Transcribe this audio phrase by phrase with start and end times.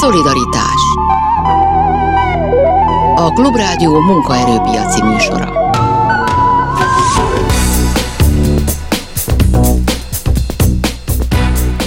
[0.00, 0.80] Szolidaritás
[3.14, 5.72] A Klubrádió munkaerőpiaci műsora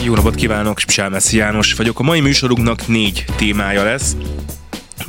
[0.03, 1.99] Jó napot kívánok, Sálmeszi János vagyok.
[1.99, 4.15] A mai műsorunknak négy témája lesz.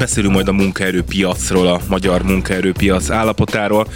[0.02, 3.86] Beszélünk majd a munkaerőpiacról, a magyar munkaerőpiac állapotáról.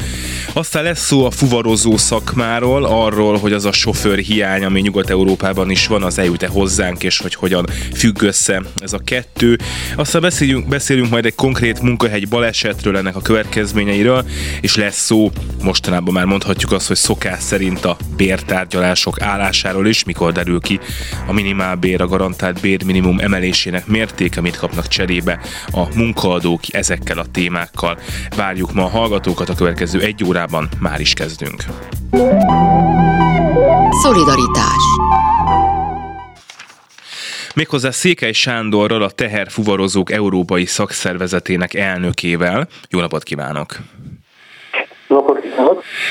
[0.53, 5.87] Aztán lesz szó a fuvarozó szakmáról, arról, hogy az a sofőr hiány, ami Nyugat-Európában is
[5.87, 9.59] van, az eljut-e hozzánk, és hogy hogyan függ össze ez a kettő.
[9.97, 14.25] Aztán beszéljünk, beszélünk majd egy konkrét munkahegy balesetről, ennek a következményeiről,
[14.61, 15.31] és lesz szó,
[15.63, 20.81] mostanában már mondhatjuk azt, hogy szokás szerint a bértárgyalások állásáról is, mikor derül ki
[21.27, 27.99] a minimálbér, a garantált bérminimum emelésének mértéke, mit kapnak cserébe a munkaadók ezekkel a témákkal.
[28.37, 31.65] Várjuk ma a hallgatókat a következő egy órában, már is kezdünk.
[34.03, 34.85] Szolidaritás
[37.57, 42.69] Méghozzá Székely Sándorral, a Teherfuvarozók Európai Szakszervezetének elnökével.
[42.91, 43.77] Jó napot kívánok!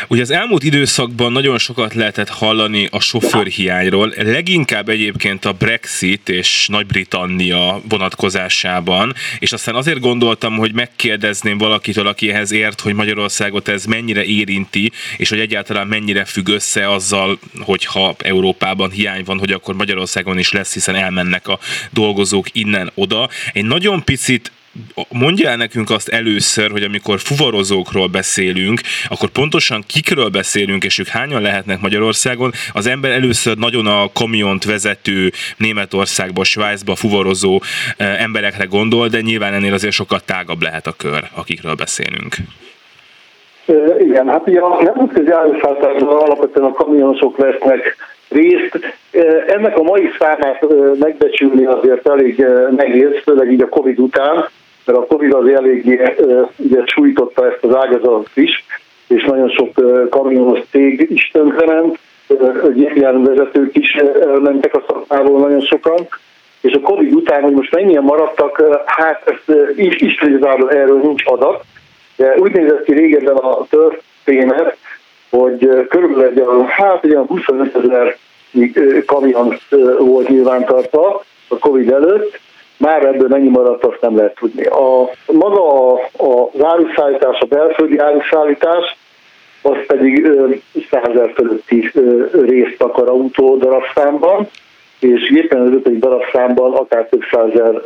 [0.07, 6.67] Ugye az elmúlt időszakban nagyon sokat lehetett hallani a sofőrhiányról, leginkább egyébként a Brexit és
[6.67, 13.85] Nagy-Britannia vonatkozásában, és aztán azért gondoltam, hogy megkérdezném valakitől, aki ehhez ért, hogy Magyarországot ez
[13.85, 19.75] mennyire érinti, és hogy egyáltalán mennyire függ össze azzal, hogyha Európában hiány van, hogy akkor
[19.75, 21.59] Magyarországon is lesz, hiszen elmennek a
[21.91, 23.29] dolgozók innen-oda.
[23.53, 24.51] Egy nagyon picit
[25.09, 31.07] mondja el nekünk azt először, hogy amikor fuvarozókról beszélünk, akkor pontosan kikről beszélünk, és ők
[31.07, 32.51] hányan lehetnek Magyarországon.
[32.73, 37.59] Az ember először nagyon a kamiont vezető Németországba, Svájcba fuvarozó
[37.97, 42.35] eh, emberekre gondol, de nyilván ennél azért sokkal tágabb lehet a kör, akikről beszélünk.
[43.99, 47.95] Igen, hát ugye a nemzetközi állásfáltásban alapvetően a kamionosok vesznek
[48.29, 48.79] részt.
[49.47, 50.65] Ennek a mai számát
[50.99, 54.45] megbecsülni azért elég nehéz, főleg így a Covid után,
[54.85, 56.01] mert a Covid az eléggé
[56.57, 58.65] ugye, sújtotta ezt az ágazatot is,
[59.07, 59.69] és nagyon sok
[60.09, 61.99] kamionos cég is tönkrement,
[62.73, 63.97] gépjárművezetők is
[64.41, 66.07] mentek a szakmából nagyon sokan,
[66.61, 70.19] és a Covid után, hogy most mennyien maradtak, hát ezt is, is
[70.69, 71.63] erről nincs adat,
[72.15, 74.77] de úgy nézett ki régebben a történet,
[75.29, 78.17] hogy körülbelül egy, hát egy 25 ezer
[79.05, 79.57] kamion
[79.99, 82.39] volt nyilvántartva a Covid előtt,
[82.77, 84.65] már ebből mennyi maradt, azt nem lehet tudni.
[84.65, 88.97] A, maga a, a áruszállítás, a belföldi áruszállítás,
[89.61, 90.27] az pedig
[90.89, 91.91] 100 ezer fölötti
[92.31, 94.47] részt akar autó darabszámban,
[94.99, 97.81] és az ötödik darabszámban akár több százer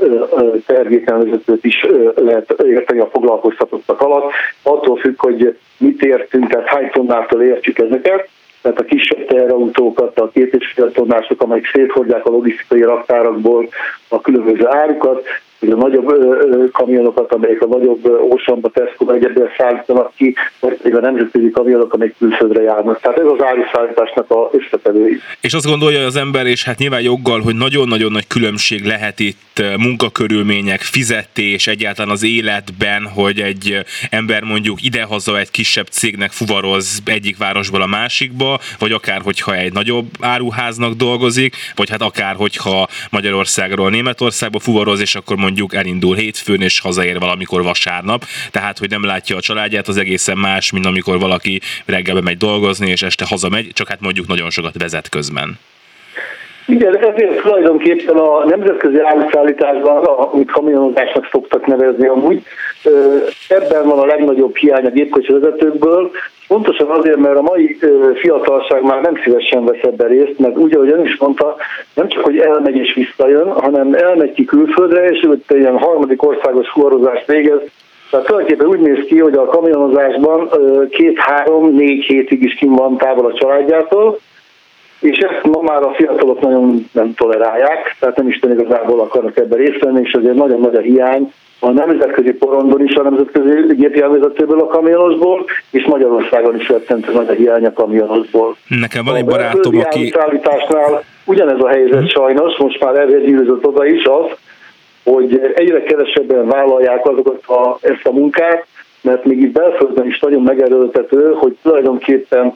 [0.66, 1.86] tervételvezetőt is
[2.16, 4.32] lehet érteni a foglalkoztatottak alatt.
[4.64, 8.30] Attól függ, hogy mit értünk, tehát hány tonnától értjük ezeket
[8.62, 13.70] tehát a kisebb teherautókat, a két és fél tonnások, amelyek széthordják a logisztikai raktárakból
[14.08, 15.28] a különböző árukat,
[15.60, 16.08] hogy a nagyobb
[16.72, 22.16] kamionokat, amelyek a nagyobb Oceanba, Tesco egyedül szállítanak ki, vagy pedig a nemzetközi kamionok, amelyek
[22.18, 23.00] külföldre járnak.
[23.00, 25.20] Tehát ez az áruszállításnak a összetevői.
[25.42, 29.64] És azt gondolja az ember, és hát nyilván joggal, hogy nagyon-nagyon nagy különbség lehet itt
[29.78, 37.38] munkakörülmények, fizetés, egyáltalán az életben, hogy egy ember mondjuk idehaza egy kisebb cégnek fuvaroz egyik
[37.38, 43.90] városból a másikba, vagy akár hogyha egy nagyobb áruháznak dolgozik, vagy hát akár hogyha Magyarországról
[43.90, 49.36] Németországba fuvaroz, és akkor mondjuk elindul hétfőn, és hazaér valamikor vasárnap, tehát hogy nem látja
[49.36, 53.88] a családját, az egészen más, mint amikor valaki reggelbe megy dolgozni, és este hazamegy, csak
[53.88, 55.60] hát mondjuk nagyon sokat vezet közben.
[56.70, 62.44] Igen, ezért tulajdonképpen a nemzetközi áruszállításban, amit kamionozásnak szoktak nevezni amúgy,
[63.48, 66.12] ebben van a legnagyobb hiány a gépkocsi vezetőkből,
[66.50, 67.78] Pontosan azért, mert a mai
[68.16, 71.56] fiatalság már nem szívesen vesz ebben részt, mert úgy, ahogy ön is mondta,
[71.94, 76.70] nem csak, hogy elmegy és visszajön, hanem elmegy ki külföldre, és ott ilyen harmadik országos
[76.70, 77.60] fuvarozást végez.
[78.10, 80.50] Tehát tulajdonképpen úgy néz ki, hogy a kamionozásban
[80.90, 84.20] két-három-négy hétig is kim van távol a családjától,
[85.00, 89.58] és ezt ma már a fiatalok nagyon nem tolerálják, tehát nem is igazából akarnak ebben
[89.58, 94.60] részt venni, és azért nagyon nagy a hiány a nemzetközi porondon is, a nemzetközi gépjárművezetőből
[94.60, 98.56] a kamionosból, és Magyarországon is rettentő nagy a hiány a kamionosból.
[98.68, 100.10] Nekem van egy barátom, a aki...
[100.10, 102.08] A ugyanez a helyzet hmm.
[102.08, 104.26] sajnos, most már erre gyűrűzött oda is az,
[105.04, 108.66] hogy egyre kevesebben vállalják azokat a, ezt a munkát,
[109.02, 112.54] mert még itt belföldön is nagyon megerőltető, hogy tulajdonképpen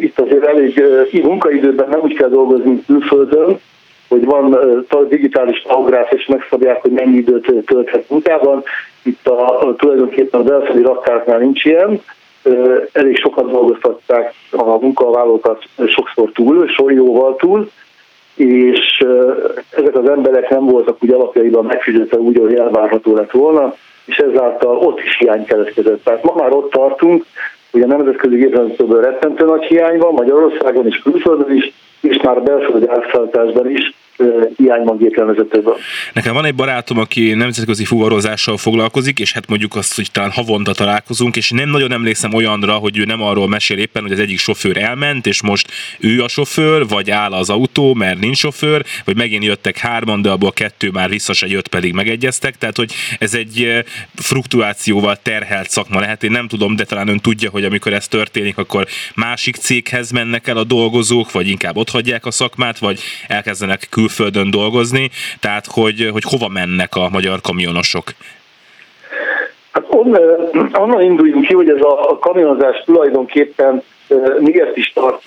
[0.00, 0.82] itt azért elég
[1.22, 3.58] munkaidőben nem úgy kell dolgozni, külföldön,
[4.08, 4.58] hogy van
[5.08, 8.62] digitális tahográf, és megszabják, hogy mennyi időt tölthet munkában.
[9.02, 12.00] Itt a, a tulajdonképpen a belföldi raktárnál nincs ilyen.
[12.92, 17.70] elég sokat dolgoztatták a munkavállalókat sokszor túl, jóval túl,
[18.34, 19.04] és
[19.70, 23.74] ezek az emberek nem voltak úgy alapjaiban megfizetve úgy, hogy elvárható lett volna,
[24.04, 26.04] és ezáltal ott is hiány keletkezett.
[26.04, 27.24] Tehát ma már ott tartunk,
[27.70, 32.42] hogy a nemzetközi gépjárművekből rettentő nagy hiány van, Magyarországon és külföldön is, és már a
[32.42, 33.94] belföldi átszállításban is
[34.56, 35.76] hiányban gépjárművezetőből.
[36.12, 40.72] Nekem van egy barátom, aki nemzetközi fuvarozással foglalkozik, és hát mondjuk azt, hogy talán havonta
[40.72, 44.38] találkozunk, és nem nagyon emlékszem olyanra, hogy ő nem arról mesél éppen, hogy az egyik
[44.38, 49.16] sofőr elment, és most ő a sofőr, vagy áll az autó, mert nincs sofőr, vagy
[49.16, 52.58] megint jöttek hárman, de abból kettő már vissza se jött, pedig megegyeztek.
[52.58, 53.84] Tehát, hogy ez egy
[54.14, 56.24] fluktuációval terhelt szakma lehet.
[56.24, 60.46] Én nem tudom, de talán ön tudja, hogy amikor ez történik, akkor másik céghez mennek
[60.46, 65.10] el a dolgozók, vagy inkább ott hagyják a szakmát, vagy elkezdenek kül külföldön dolgozni,
[65.40, 68.04] tehát hogy, hogy hova mennek a magyar kamionosok?
[69.72, 69.84] Hát
[70.72, 73.82] onnan, induljunk ki, hogy ez a, a kamionozás tulajdonképpen
[74.38, 75.22] miért is tart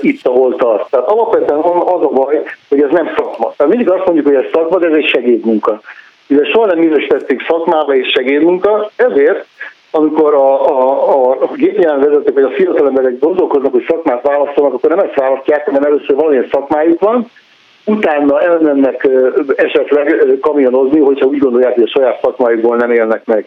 [0.00, 0.90] itt, ahol tart.
[0.90, 3.54] Tehát alapvetően az a baj, hogy ez nem szakma.
[3.56, 5.80] Tehát mindig azt mondjuk, hogy ez szakma, de ez egy segédmunka.
[6.26, 9.46] Mivel soha nem minősítették szakmába és segédmunka, ezért
[9.90, 14.98] amikor a, a, a gépjárművezetők vagy a fiatal emberek gondolkoznak, hogy szakmát választanak, akkor nem
[14.98, 17.30] ezt választják, hanem először valamilyen szakmájuk van,
[17.88, 19.08] utána elmennek
[19.56, 23.46] esetleg kamionozni, hogyha úgy gondolják, hogy a saját szakmájukból nem élnek meg.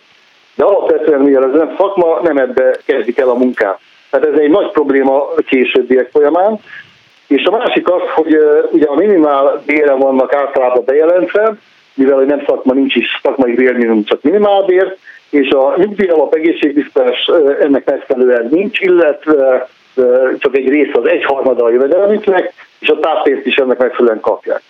[0.56, 3.80] De alapvetően, mivel ez nem szakma, nem ebbe kezdik el a munkát.
[4.10, 6.60] Tehát ez egy nagy probléma későbbiek folyamán.
[7.28, 8.38] És a másik az, hogy
[8.72, 11.56] ugye a minimál bére vannak általában bejelentve,
[11.94, 14.96] mivel hogy nem szakma, nincs is szakmai bérminimum, csak minimálbér,
[15.30, 17.28] és a nyugdíjalap egészségbiztos
[17.62, 19.68] ennek megfelelően nincs, illetve
[20.38, 24.62] csak egy rész az egyharmada a jövedelmüknek, és a táppénzt is ennek megfelelően kapják.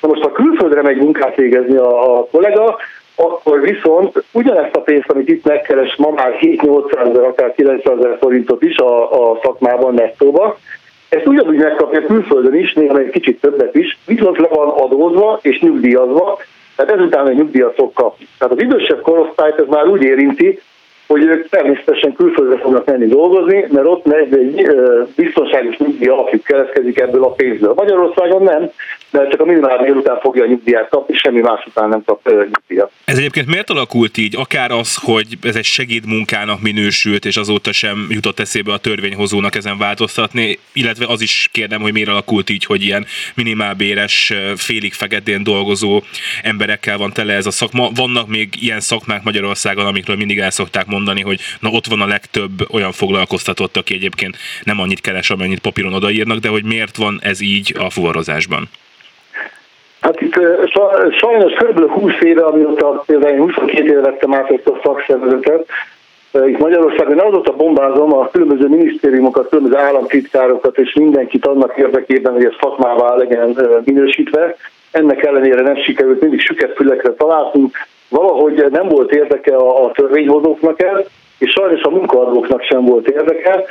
[0.00, 2.76] Na most, ha külföldre megy munkát végezni a, a kollega,
[3.14, 8.16] akkor viszont ugyanezt a pénzt, amit itt megkeres ma már 7-800 ezer, akár 900 ezer
[8.20, 10.58] forintot is a, a szakmában nettóba,
[11.08, 15.60] ezt ugyanúgy megkapja külföldön is, néha egy kicsit többet is, viszont le van adózva és
[15.60, 16.38] nyugdíjazva,
[16.76, 18.26] tehát ezután a nyugdíjat fog kapni.
[18.38, 20.60] Tehát az idősebb korosztályt ez már úgy érinti,
[21.10, 24.66] hogy ők természetesen külföldre fognak menni dolgozni, mert ott egy
[25.16, 27.72] biztonságos nyugdíj alapjuk keletkezik ebből a pénzből.
[27.76, 28.70] Magyarországon nem,
[29.10, 32.90] mert csak a minimálbér után fogja a nyugdíjat kapni, semmi más után nem kap nyugdíjat.
[33.04, 34.36] Ez egyébként miért alakult így?
[34.36, 39.78] Akár az, hogy ez egy segédmunkának minősült, és azóta sem jutott eszébe a törvényhozónak ezen
[39.78, 46.02] változtatni, illetve az is kérdem, hogy miért alakult így, hogy ilyen minimálbéres, félig feketén dolgozó
[46.42, 47.90] emberekkel van tele ez a szakma.
[47.94, 52.06] Vannak még ilyen szakmák Magyarországon, amikről mindig el szokták mondani, hogy na ott van a
[52.06, 57.18] legtöbb olyan foglalkoztatott, aki egyébként nem annyit keres, amennyit papíron odaírnak, de hogy miért van
[57.22, 58.68] ez így a fuvarozásban?
[60.00, 60.34] Hát itt
[61.18, 61.90] sajnos kb.
[61.90, 65.68] 20 éve, amióta például 22 éve vettem át ezt a szakszervezetet,
[66.32, 72.52] itt Magyarországon azóta bombázom a különböző minisztériumokat, különböző államtitkárokat és mindenkit annak érdekében, hogy ez
[72.60, 74.56] szakmává legyen minősítve.
[74.90, 77.76] Ennek ellenére nem sikerült, mindig süket fülekre találtunk.
[78.10, 81.06] Valahogy nem volt érdeke a törvényhozóknak ez,
[81.38, 83.64] és sajnos a munkaadóknak sem volt érdeke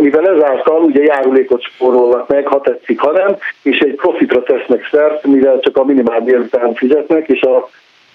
[0.00, 5.26] mivel ezáltal ugye járulékot spórolnak meg, ha tetszik, ha nem, és egy profitra tesznek szert,
[5.26, 7.68] mivel csak a minimál után fizetnek, és a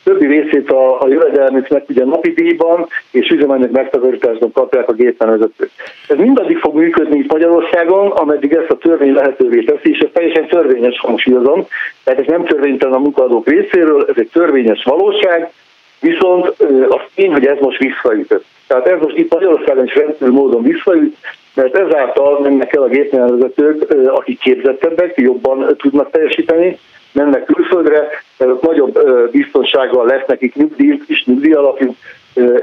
[0.08, 5.72] többi részét a, a jövedelmüknek ugye napi díjban és üzemanyag megtakarításban kapják a gépmenvezetők.
[6.08, 10.48] Ez mindaddig fog működni itt Magyarországon, ameddig ezt a törvény lehetővé teszi, és ez teljesen
[10.48, 11.68] törvényes hangsúlyozom.
[12.04, 15.52] Tehát ez nem törvénytelen a munkadók részéről, ez egy törvényes valóság,
[16.00, 16.48] viszont
[16.90, 18.46] az tény, hogy ez most visszaütött.
[18.68, 21.16] Tehát ez most itt Magyarországon is rendkívül módon visszaüt,
[21.58, 26.80] mert ezáltal mennek el a gépjárművezetők, akik képzettebbek, jobban tudnak teljesíteni,
[27.12, 29.00] mennek külföldre, mert ott nagyobb
[29.32, 31.96] biztonsággal lesz nekik nyugdíj, is nyugdíj alapjú,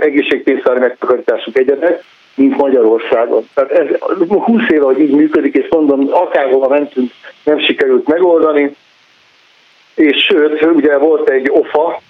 [0.00, 2.02] egészségpénztári megtakarításuk egyenek,
[2.34, 3.48] mint Magyarországon.
[3.54, 3.86] Tehát ez
[4.28, 7.10] 20 éve, hogy így működik, és mondom, akárhova mentünk,
[7.44, 8.76] nem sikerült megoldani,
[9.94, 12.00] és sőt, ugye volt egy OFA,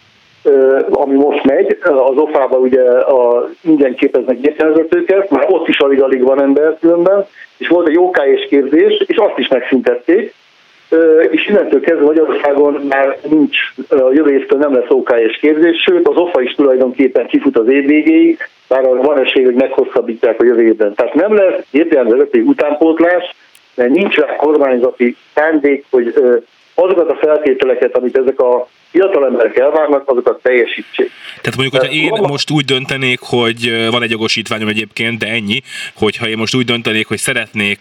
[0.90, 6.42] ami most megy, az ofában ugye a, ingyen képeznek gépjárművezetőket, már ott is alig-alig van
[6.42, 10.34] ember különben, és volt egy OKS képzés, és azt is megszüntették,
[11.30, 13.56] és innentől kezdve Magyarországon már nincs,
[13.88, 17.86] a jövő évtől nem lesz OKS képzés, sőt az OFA is tulajdonképpen kifut az év
[17.86, 20.94] végéig, bár arra van esély, hogy meghosszabbítják a jövő évben.
[20.94, 23.34] Tehát nem lesz gépjárművezetői utánpótlás,
[23.74, 26.14] mert nincs rá kormányzati szándék, hogy
[26.74, 31.10] azokat a feltételeket, amit ezek a fiatal emberek elvárnak, azokat teljesítsék.
[31.40, 35.62] Tehát mondjuk, hogyha én most úgy döntenék, hogy van egy jogosítványom egyébként, de ennyi,
[35.94, 37.80] hogyha én most úgy döntenék, hogy szeretnék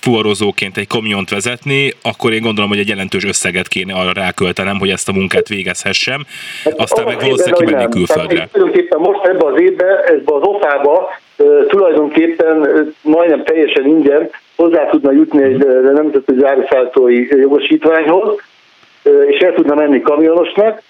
[0.00, 4.90] fuvarozóként egy kamiont vezetni, akkor én gondolom, hogy egy jelentős összeget kéne arra ráköltenem, hogy
[4.90, 6.24] ezt a munkát végezhessem,
[6.64, 8.48] hát aztán meg valószínűleg kimenni külföldre.
[8.52, 11.20] Tulajdonképpen most ebbe az évben, ebbe az ofába
[11.68, 12.68] tulajdonképpen
[13.02, 15.56] majdnem teljesen ingyen hozzá tudna jutni egy
[15.92, 18.40] nemzetközi áruszállítói jogosítványhoz,
[19.02, 20.82] és el tudna menni kamionosnak,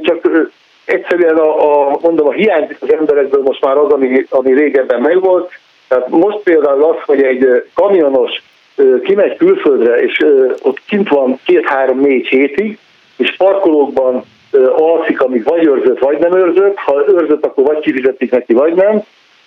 [0.00, 0.50] csak
[0.84, 5.50] egyszerűen a, a, mondom, a hiányzik az emberekből most már az, ami, ami régebben megvolt.
[5.88, 8.42] Tehát most például az, hogy egy kamionos
[9.02, 10.24] kimegy külföldre, és
[10.62, 12.78] ott kint van két-három-négy hétig,
[13.16, 14.24] és parkolókban
[14.76, 16.76] alszik, amíg vagy őrzött, vagy nem őrzött.
[16.76, 19.02] Ha őrzött, akkor vagy kifizetik neki, vagy nem.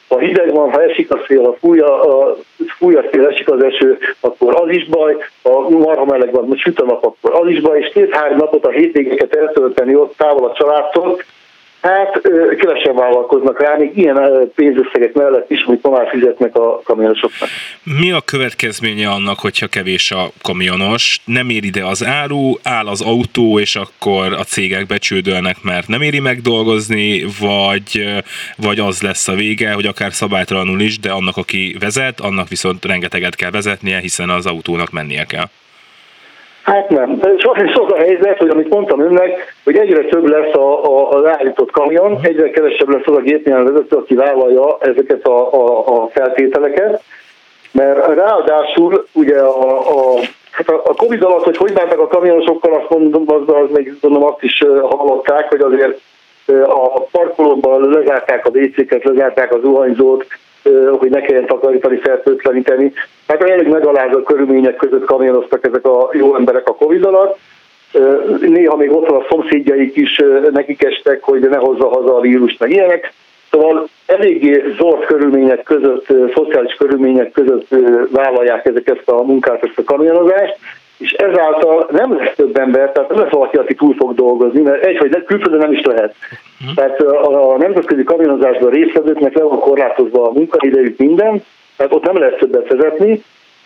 [0.07, 2.35] Ha hideg van, ha esik a szél, ha fúj a, a,
[2.77, 5.17] fúj a szél, esik az eső, akkor az is baj.
[5.43, 7.79] Ha marha meleg van, süt a nap, akkor az is baj.
[7.79, 11.21] És két-három napot a hétvégeket eltölteni ott távol a családtól,
[11.87, 12.21] Hát
[12.57, 17.49] kevesen vállalkoznak rá, még ilyen pénzösszegek mellett is, amit ma fizetnek a kamionosoknak.
[17.99, 23.01] Mi a következménye annak, hogyha kevés a kamionos, nem ér ide az áru, áll az
[23.01, 28.03] autó, és akkor a cégek becsődölnek, mert nem éri meg dolgozni, vagy,
[28.57, 32.85] vagy az lesz a vége, hogy akár szabálytalanul is, de annak, aki vezet, annak viszont
[32.85, 35.45] rengeteget kell vezetnie, hiszen az autónak mennie kell.
[36.67, 37.21] Hát nem.
[37.37, 41.25] Sajnos az a helyzet, hogy amit mondtam önnek, hogy egyre több lesz a, a, az
[41.25, 47.03] állított kamion, egyre kevesebb lesz az a gépjárművezető, aki vállalja ezeket a, a, a feltételeket,
[47.71, 50.19] mert ráadásul ugye a, a
[50.51, 54.27] Hát a Covid alatt, hogy hogy bántak a kamionosokkal, azt mondom, az, az még gondolom
[54.27, 55.99] azt is hallották, hogy azért
[56.67, 60.25] a parkolókban lezárták a WC-ket, lezárták az zuhanyzót,
[60.99, 62.93] hogy ne kelljen takarítani, fertőtleníteni.
[63.27, 67.39] Hát elég megalázó körülmények között kamionoztak ezek a jó emberek a Covid alatt.
[68.39, 70.21] Néha még ott a szomszédjaik is
[70.51, 73.13] nekik estek, hogy ne hozza haza a vírust, meg ilyenek.
[73.51, 76.05] Szóval eléggé zord körülmények között,
[76.35, 77.67] szociális körülmények között
[78.11, 80.57] vállalják ezeket a munkát, ezt a kamionozást,
[80.97, 84.85] és ezáltal nem lesz több ember, tehát nem lesz valaki, aki túl fog dolgozni, mert
[84.85, 86.15] egy, hogy külföldön nem is lehet.
[86.61, 86.75] Uh-huh.
[86.75, 91.43] Tehát a, a nemzetközi kamionozásban résztvevőknek le van korlátozva a munkaidejük minden,
[91.77, 93.23] tehát ott nem lehet többet vezetni,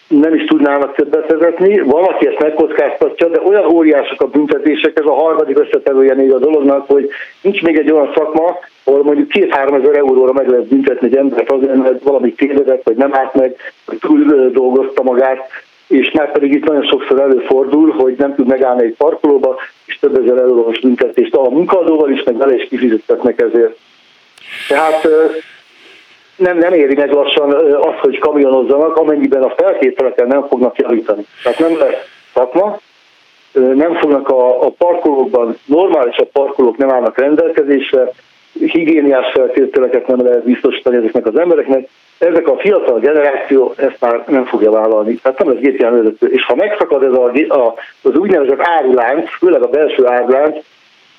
[0.07, 5.13] nem is tudnának többet vezetni, valaki ezt megkockáztatja, de olyan óriások a büntetések, ez a
[5.13, 7.09] harmadik összetevője még a dolognak, hogy
[7.41, 11.51] nincs még egy olyan szakma, ahol mondjuk két-három ezer euróra meg lehet büntetni egy embert
[11.51, 15.49] azért, mert valami tévedett, vagy nem állt meg, vagy túl dolgozta magát,
[15.91, 20.23] és már pedig itt nagyon sokszor előfordul, hogy nem tud megállni egy parkolóba, és több
[20.23, 23.77] ezer eurós büntetést a munkadóval is, meg vele is kifizetnek ezért.
[24.67, 25.07] Tehát
[26.35, 31.25] nem, nem éri meg lassan az, hogy kamionozzanak, amennyiben a feltételeken nem fognak javítani.
[31.43, 32.79] Tehát nem lesz szakma,
[33.53, 38.11] nem fognak a, a parkolókban, normális a parkolók nem állnak rendelkezésre,
[38.59, 41.89] higiéniás feltételeket nem lehet biztosítani ezeknek az embereknek,
[42.21, 45.15] ezek a fiatal generáció ezt már nem fogja vállalni.
[45.15, 46.27] Tehát nem lesz gépjárművezető.
[46.27, 50.55] És ha megszakad ez a, a, az úgynevezett árulánc, főleg a belső árulánc,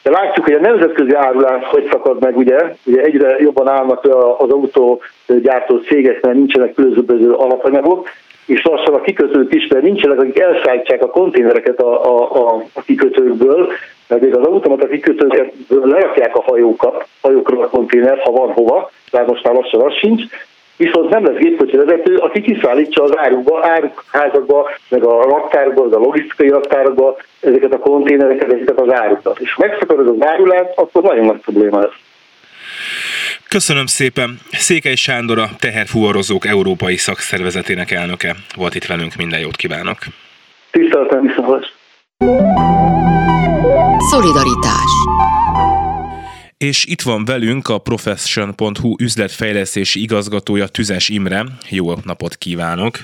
[0.03, 4.05] de látjuk, hogy a nemzetközi árulánc hogy szakad meg, ugye, ugye egyre jobban állnak
[4.39, 8.09] az autógyártó cégek, mert nincsenek különböző alapanyagok,
[8.47, 12.83] és lassan a kikötők is, mert nincsenek, akik elszállítják a konténereket a, a, a, a
[12.83, 13.69] kikötőkből,
[14.09, 19.25] mert még az automata kikötőket lerakják a hajókat, hajókról a konténer, ha van hova, de
[19.27, 20.23] most már lassan az sincs,
[20.85, 26.49] viszont nem lesz gépkocsi vezető, aki kiszállítsa az árukba, áruházakba, meg a raktárokba, a logisztikai
[26.49, 29.41] raktárokba ezeket a konténereket, ezeket az árukat.
[29.41, 31.99] És megszakad az árulát, akkor nagyon nagy probléma lesz.
[33.49, 34.39] Köszönöm szépen.
[34.51, 39.17] Székely Sándor a Teherfuvarozók Európai Szakszervezetének elnöke volt itt velünk.
[39.17, 39.99] Minden jót kívánok.
[40.71, 41.73] Tiszteltem viszont.
[44.11, 44.93] Szolidaritás
[46.63, 51.45] és itt van velünk a profession.hu üzletfejlesztési igazgatója Tüzes Imre.
[51.71, 52.99] Jó napot kívánok!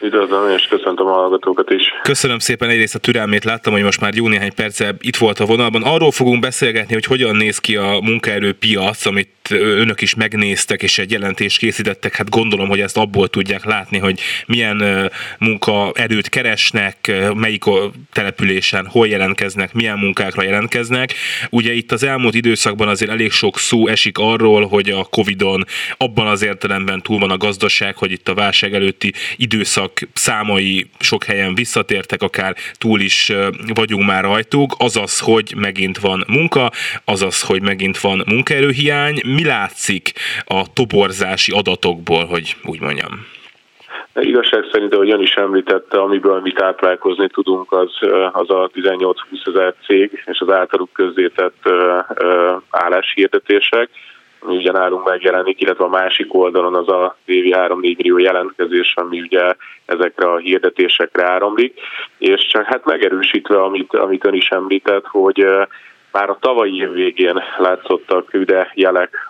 [0.00, 1.82] Üdvözlöm, és köszöntöm a hallgatókat is.
[2.02, 5.46] Köszönöm szépen egyrészt a türelmét, láttam, hogy most már jó néhány perce itt volt a
[5.46, 5.82] vonalban.
[5.82, 11.10] Arról fogunk beszélgetni, hogy hogyan néz ki a munkaerőpiac, amit önök is megnéztek, és egy
[11.10, 12.16] jelentést készítettek.
[12.16, 17.64] Hát gondolom, hogy ezt abból tudják látni, hogy milyen munkaerőt keresnek, melyik
[18.12, 21.14] településen, hol jelentkeznek, milyen munkákra jelentkeznek.
[21.50, 25.64] Ugye itt az elmúlt időszakban azért elég sok szó esik arról, hogy a Covid-on
[25.96, 31.24] abban az értelemben túl van a gazdaság, hogy itt a válság előtti időszak számai sok
[31.24, 33.32] helyen visszatértek, akár túl is
[33.74, 36.72] vagyunk már rajtuk, azaz, hogy megint van munka,
[37.04, 39.20] azaz, hogy megint van munkaerőhiány.
[39.38, 40.12] Mi látszik
[40.44, 43.26] a toborzási adatokból, hogy úgy mondjam?
[44.14, 47.90] Igazság szerint, ahogy ön is említette, amiből mi táplálkozni tudunk, az,
[48.32, 49.14] az a 18-20
[49.44, 51.68] ezer cég és az általuk közzétett
[52.70, 53.88] álláshirdetések
[54.40, 59.20] ami ugye nálunk megjelenik, illetve a másik oldalon az a évi 3-4 millió jelentkezés, ami
[59.20, 59.54] ugye
[59.86, 61.80] ezekre a hirdetésekre áramlik,
[62.18, 65.46] és hát megerősítve, amit, amit ön is említett, hogy
[66.12, 69.24] már a tavalyi év végén látszottak üde jelek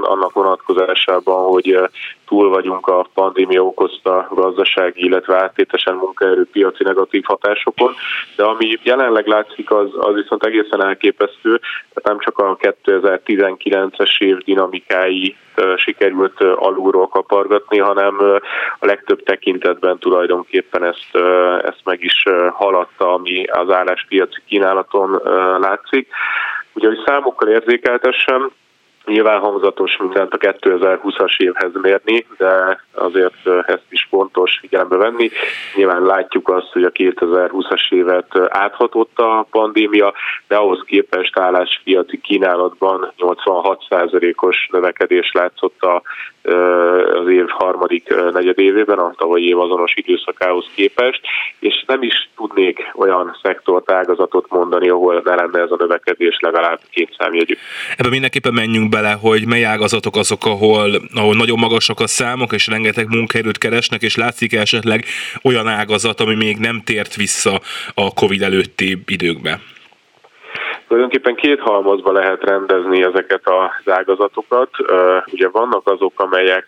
[0.00, 1.78] annak vonatkozásában, hogy
[2.28, 7.94] túl vagyunk a pandémia okozta gazdasági, illetve áttétesen munkaerőpiaci negatív hatásokon,
[8.36, 11.60] de ami jelenleg látszik, az, az viszont egészen elképesztő,
[12.02, 15.36] nem csak a 2019-es év dinamikái
[15.76, 18.40] sikerült alulról kapargatni, hanem
[18.78, 21.16] a legtöbb tekintetben tulajdonképpen ezt,
[21.62, 25.20] ezt meg is haladta, ami az álláspiaci kínálaton
[25.60, 26.08] látszik.
[26.72, 28.50] Ugye, hogy számokkal érzékeltessem,
[29.10, 35.30] Nyilván hangzatos mindent a 2020-as évhez mérni, de azért ezt is fontos figyelembe venni.
[35.74, 40.14] Nyilván látjuk azt, hogy a 2020-as évet áthatotta a pandémia,
[40.48, 46.02] de ahhoz képest álláspiaci kínálatban 86%-os növekedés látszott a
[47.14, 51.20] az év harmadik negyedévében, a tavalyi év azonos időszakához képest,
[51.58, 56.80] és nem is tudnék olyan szektort, ágazatot mondani, ahol ne lenne ez a növekedés legalább
[56.90, 57.54] két számjegyű.
[57.96, 62.66] Ebben mindenképpen menjünk bele, hogy mely ágazatok azok, ahol, ahol nagyon magasak a számok, és
[62.66, 65.04] rengeteg munkaerőt keresnek, és látszik esetleg
[65.42, 67.60] olyan ágazat, ami még nem tért vissza
[67.94, 69.60] a Covid előtti időkbe.
[70.88, 74.70] Tulajdonképpen két halmazba lehet rendezni ezeket az ágazatokat.
[75.32, 76.66] Ugye vannak azok, amelyek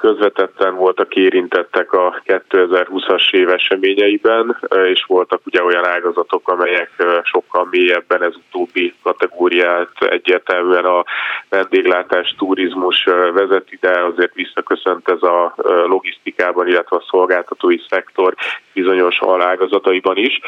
[0.00, 6.90] közvetetten voltak érintettek a 2020-as év eseményeiben, és voltak ugye olyan ágazatok, amelyek
[7.22, 11.04] sokkal mélyebben ez utóbbi kategóriát egyértelműen a
[11.48, 13.04] vendéglátás, turizmus
[13.34, 15.54] vezeti, de azért visszaköszönt ez a
[15.86, 18.34] logisztikában, illetve a szolgáltatói szektor
[18.72, 20.40] bizonyos alágazataiban is.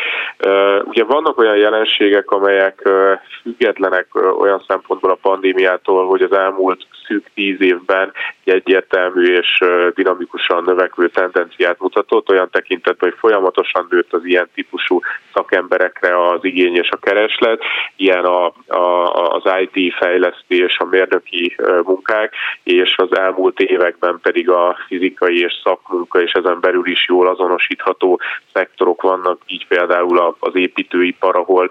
[0.84, 2.88] Ugye vannak olyan jelenségek, amelyek
[3.42, 4.06] függetlenek
[4.38, 8.12] olyan szempontból a pandémiától, hogy az elmúlt szűk tíz évben
[8.44, 9.64] egyértelmű és
[9.94, 15.00] dinamikusan növekvő tendenciát mutatott, olyan tekintetben, hogy folyamatosan nőtt az ilyen típusú
[15.34, 17.62] szakemberekre az igény és a kereslet,
[17.96, 24.76] ilyen a, a, az IT fejlesztés, a mérnöki munkák, és az elmúlt években pedig a
[24.86, 28.12] fizikai és szakmunka, és ezen belül is jól azonosítható
[28.52, 31.71] szektorok vannak, így például az építőipar, ahol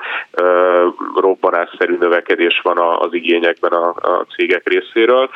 [1.16, 5.30] robbanásszerű növekedés van az igényekben a cégek részéről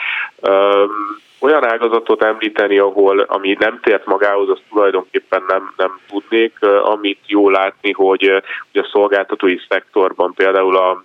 [1.40, 6.60] olyan ágazatot említeni, ahol ami nem tért magához, azt tulajdonképpen nem, nem tudnék.
[6.84, 11.04] Amit jó látni, hogy, hogy a szolgáltatói szektorban például a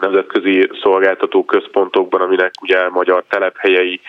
[0.00, 4.00] nemzetközi szolgáltató központokban, aminek ugye magyar telephelyei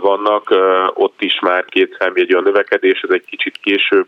[0.00, 0.54] vannak,
[0.94, 4.06] ott is már két számjegyű a növekedés, ez egy kicsit később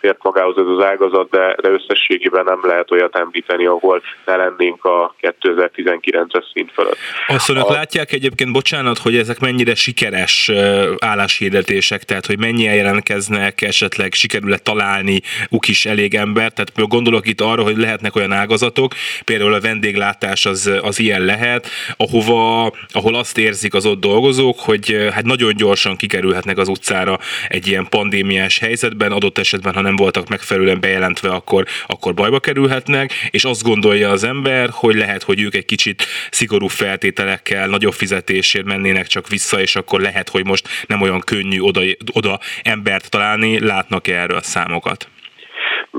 [0.00, 4.84] fért magához ez az ágazat, de, de összességében nem lehet olyat említeni, ahol ne lennénk
[4.84, 6.96] a 2019-es szint fölött.
[7.26, 7.72] Azt önök a...
[7.72, 10.50] látják egyébként, bocsánat, hogy ezek mennyire sikeres
[10.98, 17.62] álláshirdetések, tehát hogy mennyien jelentkeznek, esetleg sikerül-e találni ukis elég ember, tehát gondolok itt arra,
[17.62, 18.92] hogy lehetnek olyan ágazatok,
[19.24, 25.08] például a vendéglátás az, az ilyen lehet, ahova, ahol azt érzik az ott dolgozók, hogy
[25.12, 30.28] hát nagyon gyorsan kikerülhetnek az utcára egy ilyen pandémiás helyzetben, adott esetben, ha nem voltak
[30.28, 35.54] megfelelően bejelentve, akkor, akkor bajba kerülhetnek, és azt gondolja az ember, hogy lehet, hogy ők
[35.54, 41.00] egy kicsit szigorú feltételekkel, nagyobb fizetésért mennének csak vissza, és akkor lehet, hogy most nem
[41.00, 41.80] olyan könnyű oda,
[42.12, 45.08] oda embert találni, látnak erről számokat?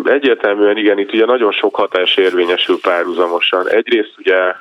[0.04, 3.70] Egyértelműen igen, itt ugye nagyon sok hatás érvényesül párhuzamosan.
[3.70, 4.54] Egyrészt ugye,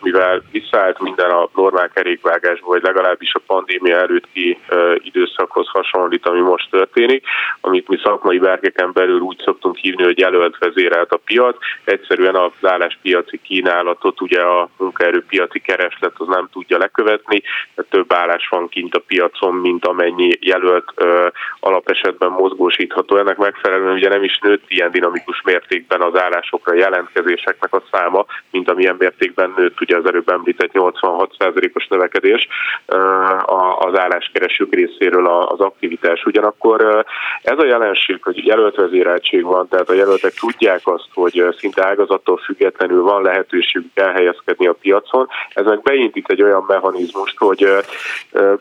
[0.00, 4.58] mivel visszaállt minden a normál kerékvágásba, vagy legalábbis a pandémia előtti
[4.96, 7.24] időszakhoz hasonlít, ami most történik,
[7.60, 11.56] amit mi szakmai berkeken belül úgy szoktunk hívni, hogy jelölt vezérelt a piac.
[11.84, 17.42] Egyszerűen az álláspiaci kínálatot ugye a munkaerőpiaci kereslet az nem tudja lekövetni,
[17.90, 20.92] több állás van kint a piacon, mint amennyi jelölt
[21.60, 23.16] alapesetben mozgósítható.
[23.16, 28.70] Ennek megfelelően ugye nem is nőtt ilyen dinamikus mértékben az állásokra jelentkezéseknek a száma, mint
[28.70, 32.48] amilyen mértékben nőtt ugye az előbb említett 86%-os növekedés
[33.78, 36.24] az álláskeresők részéről az aktivitás.
[36.24, 37.04] Ugyanakkor
[37.42, 43.02] ez a jelenség, hogy jelöltvezéreltség van, tehát a jelöltek tudják azt, hogy szinte ágazattól függetlenül
[43.02, 47.68] van lehetőségük elhelyezkedni a piacon, ez meg beindít egy olyan mechanizmust, hogy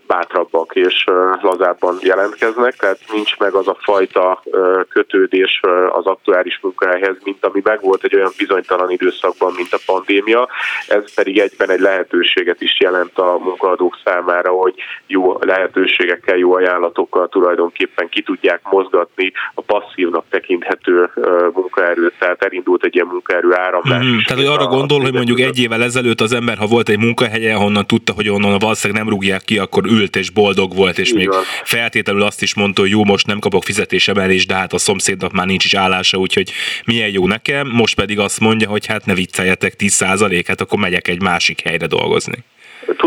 [0.08, 1.05] bátrabbak és
[1.41, 4.43] lazábban jelentkeznek, tehát nincs meg az a fajta
[4.89, 10.48] kötődés az aktuális munkahelyhez, mint ami megvolt egy olyan bizonytalan időszakban, mint a pandémia.
[10.88, 14.74] Ez pedig egyben egy lehetőséget is jelent a munkaadók számára, hogy
[15.08, 21.10] jó lehetőségekkel, jó ajánlatokkal tulajdonképpen ki tudják mozgatni a passzívnak tekinthető
[21.54, 24.06] munkaerőt, tehát elindult egy ilyen munkaerő áramlás.
[24.06, 26.98] Mm, tehát, hogy arra gondol, hogy mondjuk egy évvel ezelőtt az ember, ha volt egy
[26.98, 31.10] munkahelye, honnan tudta, hogy onnan valószínűleg nem rúgják ki, akkor ült és boldog volt, és
[31.10, 31.43] Így még van.
[31.63, 35.45] feltétlenül azt is mondta, hogy jó, most nem kapok fizetésemelést, de hát a szomszédnak már
[35.45, 36.51] nincs is állás megoldása, úgyhogy
[36.85, 40.01] milyen jó nekem, most pedig azt mondja, hogy hát ne vicceljetek 10
[40.47, 42.43] hát akkor megyek egy másik helyre dolgozni.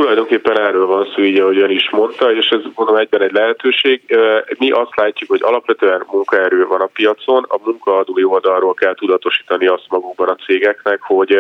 [0.03, 4.17] Tulajdonképpen erről van szó, így ahogy ön is mondta, és ez mondom egyben egy lehetőség.
[4.59, 9.87] Mi azt látjuk, hogy alapvetően munkaerő van a piacon, a munkaadói oldalról kell tudatosítani azt
[9.89, 11.33] magukban a cégeknek, hogy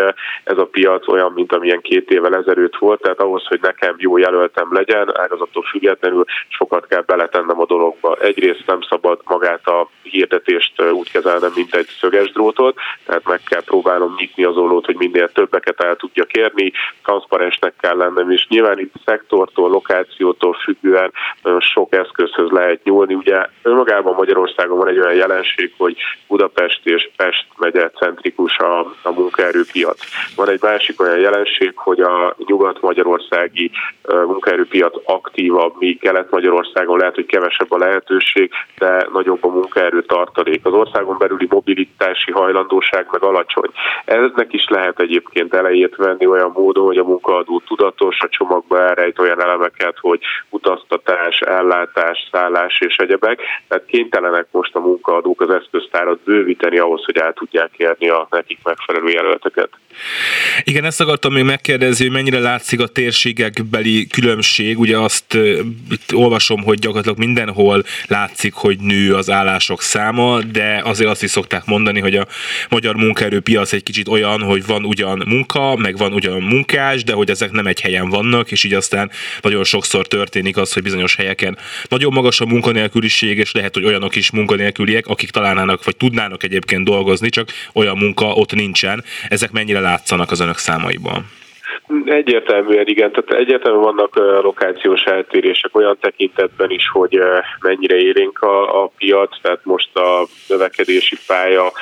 [0.45, 4.17] ez a piac olyan, mint amilyen két évvel ezelőtt volt, tehát ahhoz, hogy nekem jó
[4.17, 8.17] jelöltem legyen, ágazattól függetlenül sokat kell beletennem a dologba.
[8.21, 13.63] Egyrészt nem szabad magát a hirdetést úgy kezelnem, mint egy szöges drótot, tehát meg kell
[13.65, 16.73] próbálnom nyitni az ollót, hogy minél többeket el tudja kérni,
[17.05, 21.13] transzparensnek kell lennem, és nyilván itt szektortól, lokációtól függően
[21.43, 23.15] nagyon sok eszközhöz lehet nyúlni.
[23.15, 25.97] Ugye önmagában Magyarországon van egy olyan jelenség, hogy
[26.29, 30.01] Budapest és Pest megye centrikus a, a munkaerőpiac.
[30.37, 33.71] Van egy másik olyan jelenség, hogy a nyugat-magyarországi
[34.03, 40.67] munkaerőpiac aktívabb, míg Kelet-Magyarországon lehet, hogy kevesebb a lehetőség, de nagyobb a munkaerő tartalék.
[40.67, 43.71] Az országon belüli mobilitási hajlandóság meg alacsony.
[44.05, 49.19] Eznek is lehet egyébként elejét venni olyan módon, hogy a munkaadó tudatos, a csomagba elrejt
[49.19, 53.41] olyan elemeket, hogy utaztatás, ellátás, szállás és egyebek.
[53.69, 58.59] Tehát kénytelenek most a munkaadók az eszköztárat bővíteni ahhoz, hogy el tudják érni a nekik
[58.63, 59.69] megfelelő jelölteket.
[60.63, 64.79] Igen, ezt akartam még megkérdezni, hogy mennyire látszik a térségekbeli különbség.
[64.79, 65.35] Ugye azt
[65.91, 71.31] itt olvasom, hogy gyakorlatilag mindenhol látszik, hogy nő az állások száma, de azért azt is
[71.31, 72.27] szokták mondani, hogy a
[72.71, 77.31] magyar munkaerőpiac egy kicsit olyan, hogy van ugyan munka, meg van ugyan munkás, de hogy
[77.31, 81.59] ezek nem egy helyen vannak, és így aztán nagyon sokszor történik az, hogy bizonyos helyeken
[81.89, 86.85] nagyon magas a munkanélküliség, és lehet, hogy olyanok is munkanélküliek, akik találnának, vagy tudnának egyébként
[86.85, 89.05] dolgozni, csak olyan munka ott nincsen.
[89.29, 91.31] Ezek mennyire látszanak az önök számaiban?
[92.05, 97.19] Egyértelműen igen, tehát egyértelműen vannak lokációs eltérések olyan tekintetben is, hogy
[97.61, 101.73] mennyire élénk a, a piac, tehát most a növekedési pálya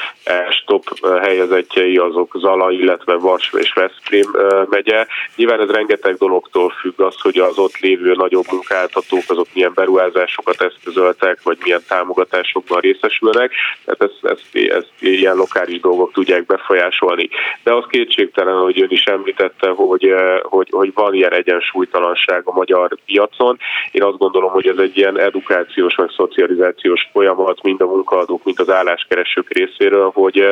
[0.51, 0.85] stop
[1.23, 4.31] helyezettjei azok Zala, illetve Vas és Veszprém
[4.71, 5.07] megye.
[5.37, 10.63] Nyilván ez rengeteg dologtól függ az, hogy az ott lévő nagyobb munkáltatók azok milyen beruházásokat
[10.63, 13.53] eszközöltek, vagy milyen támogatásokban részesülnek,
[13.85, 17.29] tehát ezt, ezt, ezt ilyen lokális dolgok tudják befolyásolni.
[17.63, 22.53] De az kétségtelen, hogy ön is említette, hogy hogy, hogy, hogy van ilyen egyensúlytalanság a
[22.53, 23.59] magyar piacon.
[23.93, 28.61] Én azt gondolom, hogy ez egy ilyen edukációs vagy szocializációs folyamat mind a munkaadók, mind
[28.61, 30.45] az álláskeresők részéről, hogy,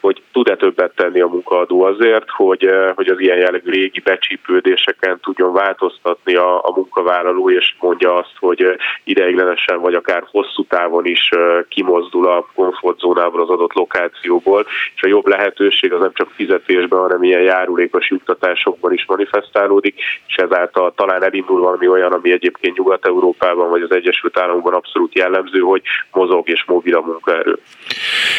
[0.00, 5.52] hogy tud-e többet tenni a munkaadó azért, hogy, hogy az ilyen jellegű régi becsípődéseken tudjon
[5.52, 11.30] változtatni a, a munkavállaló, és mondja azt, hogy ideiglenesen vagy akár hosszú távon is
[11.68, 17.22] kimozdul a komfortzónából az adott lokációból, és a jobb lehetőség az nem csak fizetésben, hanem
[17.22, 19.94] ilyen járulékos juttatások városokban is manifestálódik,
[20.26, 25.60] és ezáltal talán elindul valami olyan, ami egyébként Nyugat-Európában vagy az Egyesült Államokban abszolút jellemző,
[25.60, 27.58] hogy mozog és mobil a munkaerő.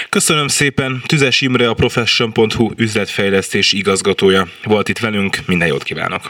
[0.10, 6.22] Köszönöm szépen, Tüzes Imre a Profession.hu üzletfejlesztés igazgatója volt itt velünk, minden jót kívánok!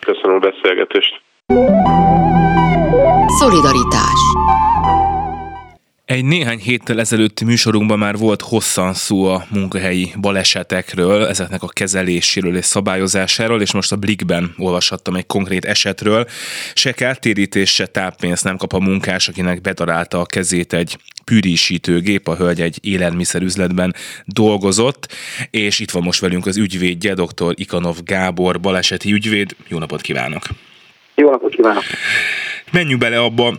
[0.00, 1.20] Köszönöm a beszélgetést!
[3.38, 4.29] Szolidaritás
[6.10, 12.56] egy néhány héttel ezelőtti műsorunkban már volt hosszan szó a munkahelyi balesetekről, ezeknek a kezeléséről
[12.56, 16.26] és szabályozásáról, és most a Blikben olvashattam egy konkrét esetről.
[16.74, 20.98] Se kártérítés, se táppénzt nem kap a munkás, akinek bedarálta a kezét egy
[21.84, 23.94] gép, a hölgy egy élelmiszerüzletben
[24.24, 25.12] dolgozott,
[25.50, 27.52] és itt van most velünk az ügyvédje, dr.
[27.54, 29.56] Ikanov Gábor, baleseti ügyvéd.
[29.68, 30.42] Jó napot kívánok!
[31.14, 31.84] Jó napot kívánok!
[32.70, 33.58] Menjünk bele abba,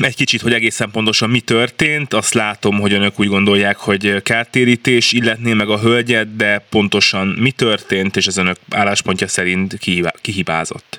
[0.00, 2.14] egy kicsit, hogy egészen pontosan mi történt.
[2.14, 7.50] Azt látom, hogy önök úgy gondolják, hogy kártérítés illetné meg a hölgyet, de pontosan mi
[7.50, 9.74] történt, és ez önök álláspontja szerint
[10.20, 10.98] kihibázott?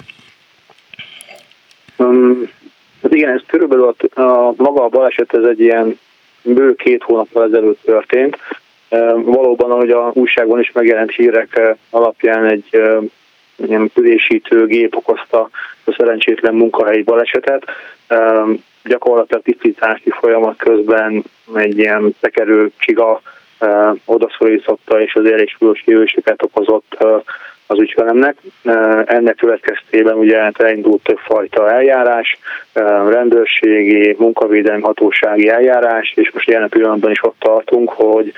[1.97, 2.49] Um,
[3.01, 5.99] hát igen, ez körülbelül a, a, maga a baleset, ez egy ilyen
[6.41, 8.37] bő két hónappal ezelőtt történt.
[8.89, 13.03] Um, valóban, ahogy a újságban is megjelent hírek uh, alapján egy uh,
[13.55, 13.91] ilyen
[14.65, 15.49] gép okozta
[15.83, 17.65] a szerencsétlen munkahelyi balesetet.
[18.83, 21.23] Gyakorlatilag tisztítási folyamat közben
[21.55, 23.21] egy ilyen tekerő csiga
[24.05, 27.23] odaszorította, és az élésülőségőseket okozott uh,
[27.67, 28.37] az ügyfelemnek.
[29.05, 32.37] Ennek következtében ugye hát elindult többfajta eljárás,
[33.09, 38.33] rendőrségi, munkavédelmi hatósági eljárás, és most jelen pillanatban is ott tartunk, hogy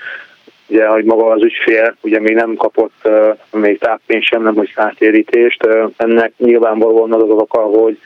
[0.67, 3.09] ugye, hogy maga az ügyfél ugye még nem kapott
[3.51, 5.67] még táppénzt sem, nem hogy kártérítést.
[5.97, 7.99] Ennek nyilvánvalóan az az oka, hogy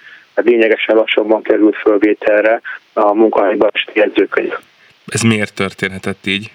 [0.45, 2.61] lényegesen lassabban került fölvételre
[2.93, 4.53] a munkahelyben jegyzőkönyv.
[5.07, 6.51] Ez miért történhetett így?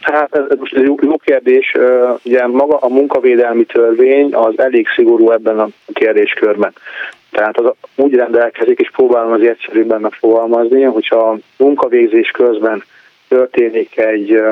[0.00, 1.74] Hát ez most jó, jó kérdés.
[2.22, 6.72] Ugye maga a munkavédelmi törvény az elég szigorú ebben a kérdéskörben.
[7.30, 12.84] Tehát az úgy rendelkezik, és próbálom az egyszerűbben megfogalmazni, hogyha munkavégzés közben
[13.28, 14.42] történik egy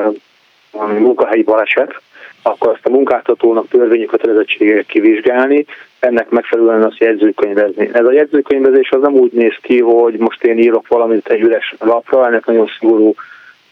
[0.99, 2.01] munkahelyi baleset,
[2.41, 5.65] akkor azt a munkáltatónak törvényi kötelezettsége kivizsgálni,
[5.99, 7.89] ennek megfelelően azt jegyzőkönyvezni.
[7.93, 11.75] Ez a jegyzőkönyvezés az nem úgy néz ki, hogy most én írok valamit egy üres
[11.79, 13.13] lapra, ennek nagyon szigorú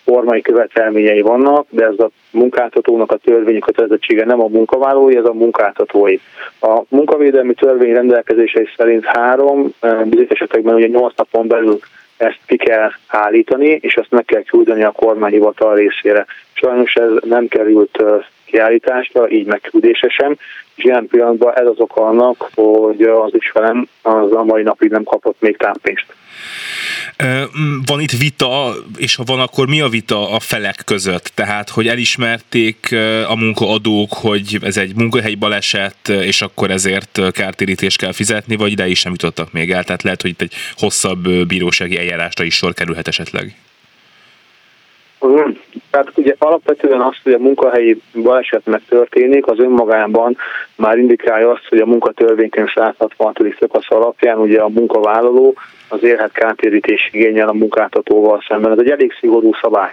[0.03, 5.33] formai követelményei vannak, de ez a munkáltatónak a törvényi kötelezettsége nem a munkavállalói, ez a
[5.33, 6.17] munkáltatói.
[6.61, 11.79] A munkavédelmi törvény rendelkezései szerint három, bizonyos esetekben ugye nyolc napon belül
[12.17, 16.25] ezt ki kell állítani, és ezt meg kell küldeni a kormányhivatal részére.
[16.53, 18.03] Sajnos ez nem került
[18.47, 20.37] kiállításra, így megküldése sem,
[20.75, 25.03] és ilyen pillanatban ez az oka annak, hogy az ügyfelem az a mai napig nem
[25.03, 26.05] kapott még táppénzt.
[27.85, 31.31] Van itt vita, és ha van, akkor mi a vita a felek között?
[31.33, 32.95] Tehát, hogy elismerték
[33.27, 38.87] a munkaadók, hogy ez egy munkahelyi baleset, és akkor ezért kártérítést kell fizetni, vagy ide
[38.87, 39.83] is sem jutottak még el?
[39.83, 43.55] Tehát lehet, hogy itt egy hosszabb bírósági eljárásra is sor kerülhet esetleg.
[45.89, 50.37] Tehát ugye alapvetően azt, hogy a munkahelyi baleset megtörténik, az önmagában
[50.75, 53.37] már indikálja azt, hogy a munkatörvénykönyv 166.
[53.59, 55.55] szakasz alapján ugye a munkavállaló
[55.87, 58.71] az érhet kártérítés igényel a munkáltatóval szemben.
[58.71, 59.91] Ez egy elég szigorú szabály.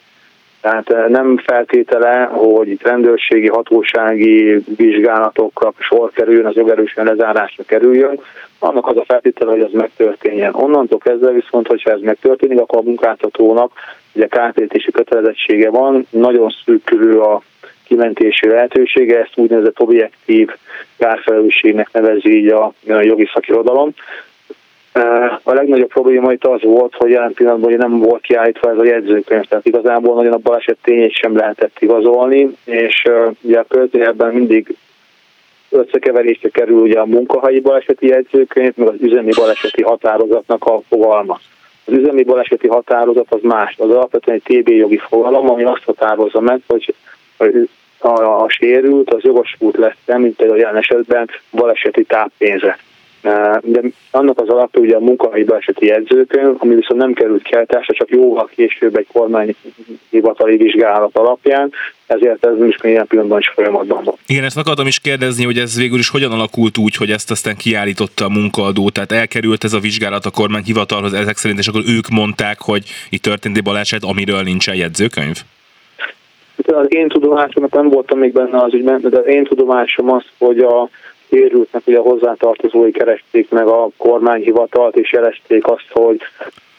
[0.65, 8.21] Tehát eh, nem feltétele, hogy itt rendőrségi, hatósági vizsgálatokra sor kerüljön, az jogerősen lezárásra kerüljön,
[8.59, 10.55] annak az a feltétele, hogy az megtörténjen.
[10.55, 13.73] Onnantól kezdve viszont, hogyha ez megtörténik, akkor a munkáltatónak
[14.13, 17.43] ugye kártérítési kötelezettsége van, nagyon szűkülő a
[17.87, 20.51] kimentési lehetősége, ezt úgynevezett objektív
[20.99, 23.95] kárfelelősségnek nevezi így a jogi szakirodalom.
[25.43, 29.45] A legnagyobb probléma itt az volt, hogy jelen pillanatban nem volt kiállítva ez a jegyzőkönyv,
[29.45, 33.09] tehát igazából nagyon a baleset tényét sem lehetett igazolni, és
[33.41, 34.77] ugye a költőjelben mindig
[35.71, 41.39] összekeverésre kerül ugye a munkahelyi baleseti jegyzőkönyv, meg az üzemi baleseti határozatnak a fogalma.
[41.85, 46.41] Az üzemi baleseti határozat az más, az alapvetően egy TB jogi fogalom, ami azt határozza
[46.41, 46.95] meg, hogy
[47.37, 47.45] a,
[48.09, 52.79] a, a sérült az jogosult lesz, mint például jelen esetben baleseti táppénze
[53.63, 58.11] de annak az alapja ugye a munkahelyi baleseti jegyzőkönyv, ami viszont nem került kiállításra, csak
[58.11, 61.73] jóval később egy kormányhivatali vizsgálat alapján,
[62.07, 64.15] ezért ez is ilyen pillanatban is folyamatban van.
[64.27, 67.57] Igen, ezt akartam is kérdezni, hogy ez végül is hogyan alakult úgy, hogy ezt aztán
[67.57, 72.09] kiállította a munkaadó, tehát elkerült ez a vizsgálat a kormányhivatalhoz ezek szerint, és akkor ők
[72.09, 75.37] mondták, hogy itt történt egy baleset, amiről nincsen jegyzőkönyv?
[76.67, 80.59] Az én tudomásom, nem voltam még benne az ügyben, de az én tudomásom az, hogy
[80.59, 80.89] a
[81.29, 86.21] sérültnek ugye hozzátartozói keresték meg a kormányhivatalt, és jelezték azt, hogy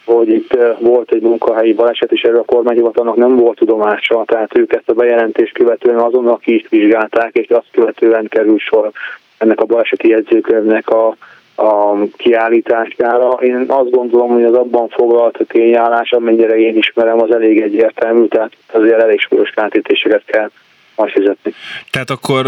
[0.06, 4.72] hogy itt volt egy munkahelyi baleset, és erről a kormányhivatalnak nem volt tudomása, tehát ők
[4.72, 8.90] ezt a bejelentést követően azonnal ki is vizsgálták, és azt követően kerül sor
[9.38, 11.16] ennek a baleseti jegyzőkönyvnek a,
[11.56, 13.28] a kiállítására.
[13.30, 18.26] Én azt gondolom, hogy az abban foglalt a tényállás, amennyire én ismerem, az elég egyértelmű,
[18.26, 20.50] tehát azért elég súlyos kártítéseket kell
[20.96, 21.52] majd fizetni.
[21.90, 22.46] Tehát akkor,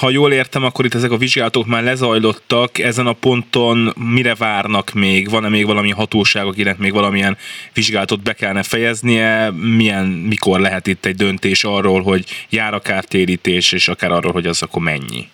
[0.00, 4.92] ha jól értem, akkor itt ezek a vizsgálatok már lezajlottak, ezen a ponton mire várnak
[4.92, 5.30] még?
[5.30, 7.36] Van-e még valami hatóság, akinek még valamilyen
[7.74, 9.50] vizsgálatot be kellene fejeznie?
[9.76, 14.46] Milyen, mikor lehet itt egy döntés arról, hogy jár a kártérítés, és akár arról, hogy
[14.46, 15.28] az akkor mennyi?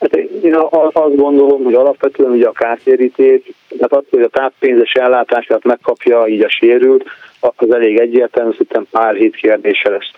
[0.00, 0.54] Hát én
[0.92, 6.42] azt gondolom, hogy alapvetően ugye a kártérítés, tehát az, hogy a táppénzes ellátását megkapja így
[6.42, 7.04] a sérült,
[7.40, 10.10] az elég egyértelmű, szerintem pár hét kérdése lesz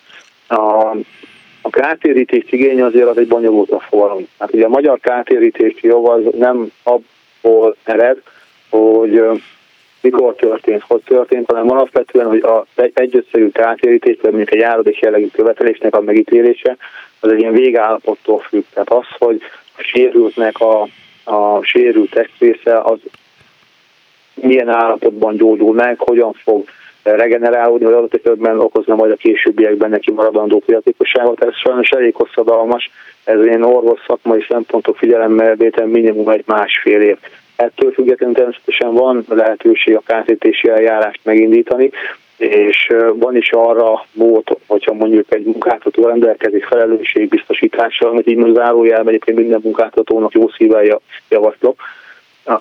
[0.52, 0.96] a,
[1.62, 4.26] a kártérítés igény azért az egy bonyolult a fogalom.
[4.38, 8.22] Hát ugye a magyar kártérítési jog az nem abból ered,
[8.70, 9.22] hogy
[10.00, 15.26] mikor történt, hogy történt, hanem alapvetően, hogy a egyösszegű kártérítés, vagy mondjuk egy járadék jellegű
[15.26, 16.76] követelésnek a megítélése,
[17.20, 18.64] az egy ilyen végállapottól függ.
[18.72, 19.42] Tehát az, hogy
[19.76, 20.88] a sérültnek a,
[21.24, 22.98] a sérült testrésze az
[24.34, 26.64] milyen állapotban gyógyul meg, hogyan fog
[27.02, 31.44] regenerálódni, vagy adott esetben okozna majd a későbbiekben neki maradandó fiatékosságot.
[31.44, 32.90] Ez sajnos elég hosszadalmas,
[33.24, 37.16] ez én orvos szakmai szempontok figyelemmel vétel minimum egy másfél év.
[37.56, 41.90] Ettől függetlenül természetesen van lehetőség a kártétési eljárást megindítani,
[42.36, 49.08] és van is arra mód, hogyha mondjuk egy munkáltató rendelkezik felelősségbiztosítással, amit így most zárójelben
[49.08, 51.80] egyébként minden munkáltatónak jó szívvel javaslok,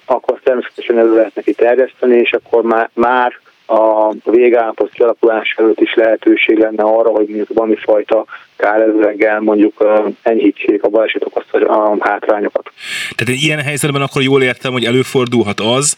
[0.05, 3.39] akkor természetesen elő lehet neki terjeszteni, és akkor már, már
[3.71, 9.85] a végállapot kialakulás előtt is lehetőség lenne arra, hogy mondjuk valami fajta kárelőreggel mondjuk
[10.21, 12.71] enyhítsék a baleset okozta a hátrányokat.
[13.15, 15.97] Tehát ilyen helyzetben akkor jól értem, hogy előfordulhat az,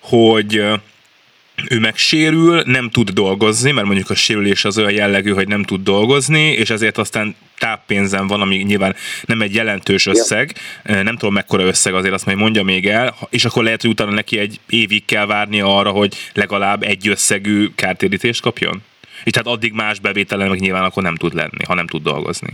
[0.00, 0.64] hogy
[1.70, 5.82] ő megsérül, nem tud dolgozni, mert mondjuk a sérülés az olyan jellegű, hogy nem tud
[5.82, 8.94] dolgozni, és ezért aztán táppénzen van, ami nyilván
[9.26, 10.52] nem egy jelentős összeg,
[10.84, 11.02] ja.
[11.02, 14.10] nem tudom mekkora összeg, azért azt majd mondja még el, és akkor lehet, hogy utána
[14.10, 18.82] neki egy évig kell várnia arra, hogy legalább egy összegű kártérítést kapjon?
[19.24, 22.48] És tehát addig más bevétele meg nyilván akkor nem tud lenni, ha nem tud dolgozni.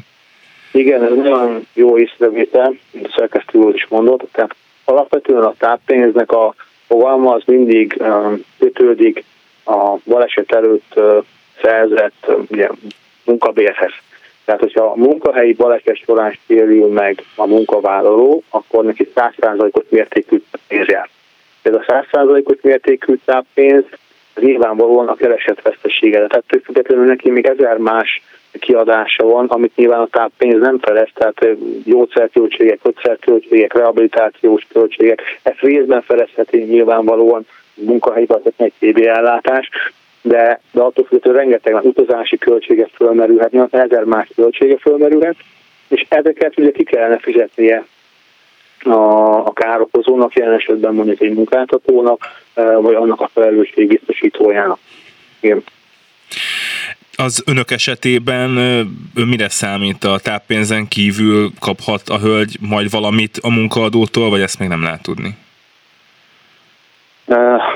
[0.72, 4.28] Igen, ez nagyon jó észrevétel, mint a szerkesztő úr is mondott.
[4.32, 6.54] Tehát alapvetően a táppénznek a
[6.90, 8.02] fogalma az mindig
[8.58, 9.24] kötődik
[9.64, 11.00] a baleset előtt
[11.62, 12.68] szerzett ugye,
[13.24, 13.92] munkabérhez.
[14.44, 20.86] Tehát, hogyha a munkahelyi baleset során sérül meg a munkavállaló, akkor neki 100%-os mértékű pénz
[20.86, 21.08] jár.
[21.62, 23.84] Ez a 100%-os mértékű táppénz
[24.40, 26.26] nyilvánvalóan a keresett vesztesége.
[26.26, 28.22] Tehát függetlenül neki még ezer más
[28.58, 31.46] kiadása van, amit nyilván a táppénz nem felez, tehát
[31.84, 39.68] gyógyszerköltségek, kötszerköltségek, rehabilitációs költségek, ezt részben felezheti nyilvánvalóan munkahelyi egy TB ellátás,
[40.22, 45.36] de, de attól függetlenül rengeteg utazási költsége fölmerülhet, ezer más költsége fölmerülhet,
[45.88, 47.86] és ezeket ugye ki kellene fizetnie
[48.82, 48.90] a,
[49.46, 52.20] a károkozónak, jelen esetben mondjuk egy munkáltatónak,
[52.54, 54.78] vagy annak a felelősségbiztosítójának.
[55.40, 55.62] Igen
[57.24, 58.56] az önök esetében
[59.14, 64.58] ön mire számít a táppénzen kívül kaphat a hölgy majd valamit a munkaadótól, vagy ezt
[64.58, 65.36] még nem lehet tudni?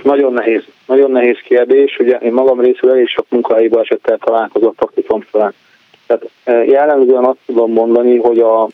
[0.02, 0.62] Nagyon nehéz.
[0.86, 1.96] Nagyon nehéz kérdés.
[1.98, 5.54] Ugye én magam részül elég sok munkahelyi balesettel találkozott praktikum során.
[6.06, 6.30] Tehát
[6.68, 8.68] jellemzően azt tudom mondani, hogy a,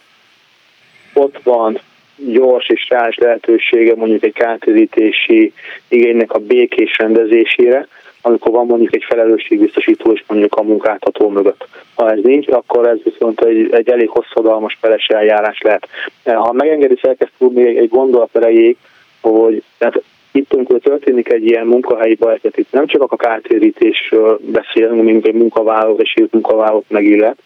[1.15, 1.81] ott van
[2.17, 5.53] gyors és reális lehetősége mondjuk egy kártérítési
[5.89, 7.89] igénynek a békés rendezésére,
[8.23, 11.69] amikor van mondjuk egy felelősségbiztosító és mondjuk a munkáltató mögött.
[11.95, 15.89] Ha ez nincs, akkor ez viszont egy, egy elég hosszadalmas peres eljárás lehet.
[16.25, 18.77] Ha megengedi, elkezd tudni egy, gondolat erejéig,
[19.21, 20.03] hogy tehát
[20.33, 25.35] itt, amikor történik egy ilyen munkahelyi baleset, itt nem csak a kártérítésről beszélünk, mint egy
[25.35, 27.39] munkavállaló és egy munkavállalót megillet,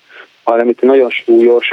[0.43, 1.69] hanem itt nagyon súlyos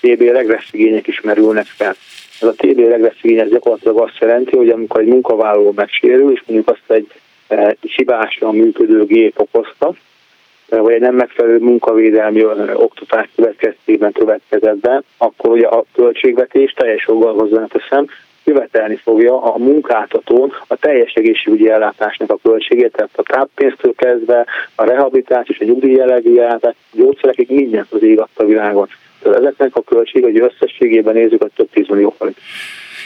[0.00, 1.94] TB regresszigények is merülnek fel.
[2.40, 6.70] Ez a TB regresszigény ez gyakorlatilag azt jelenti, hogy amikor egy munkavállaló megsérül, és mondjuk
[6.70, 7.12] azt egy
[7.80, 9.94] hibásan működő gép okozta,
[10.68, 17.34] vagy egy nem megfelelő munkavédelmi oktatás következtében következett be, akkor ugye a költségvetés teljes joggal
[17.34, 18.06] hozzáteszem,
[18.44, 24.84] követelni fogja a munkáltatón a teljes egészségügyi ellátásnak a költségét, tehát a táppénztől kezdve a
[24.84, 28.88] rehabilitáció és a nyugdíjjellegű ellátás, a gyógyszerekig mindent az ég a világon.
[29.22, 32.38] Tehát ezeknek a költség, hogy összességében nézzük, a több 10 millió forint.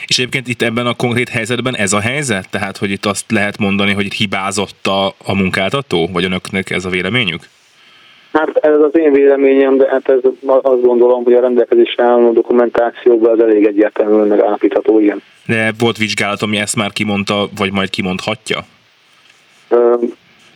[0.07, 2.49] És egyébként itt ebben a konkrét helyzetben ez a helyzet?
[2.49, 6.09] Tehát, hogy itt azt lehet mondani, hogy itt hibázott a, a munkáltató?
[6.13, 7.41] Vagy önöknek ez a véleményük?
[8.33, 13.31] Hát ez az én véleményem, de hát ez azt gondolom, hogy a rendelkezésre álló dokumentációban
[13.31, 15.21] az elég egyértelműen megállapítható, igen.
[15.45, 18.59] De volt vizsgálat, ami ezt már kimondta, vagy majd kimondhatja?
[19.69, 19.93] Ö,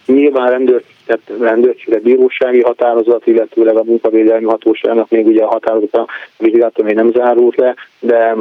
[0.06, 6.08] nyilván rendőr, tehát rendőrségre bírósági határozat, illetőleg a munkavédelmi hatóságnak még ugye a határozat a
[6.38, 8.36] vizsgálata még nem zárult le, de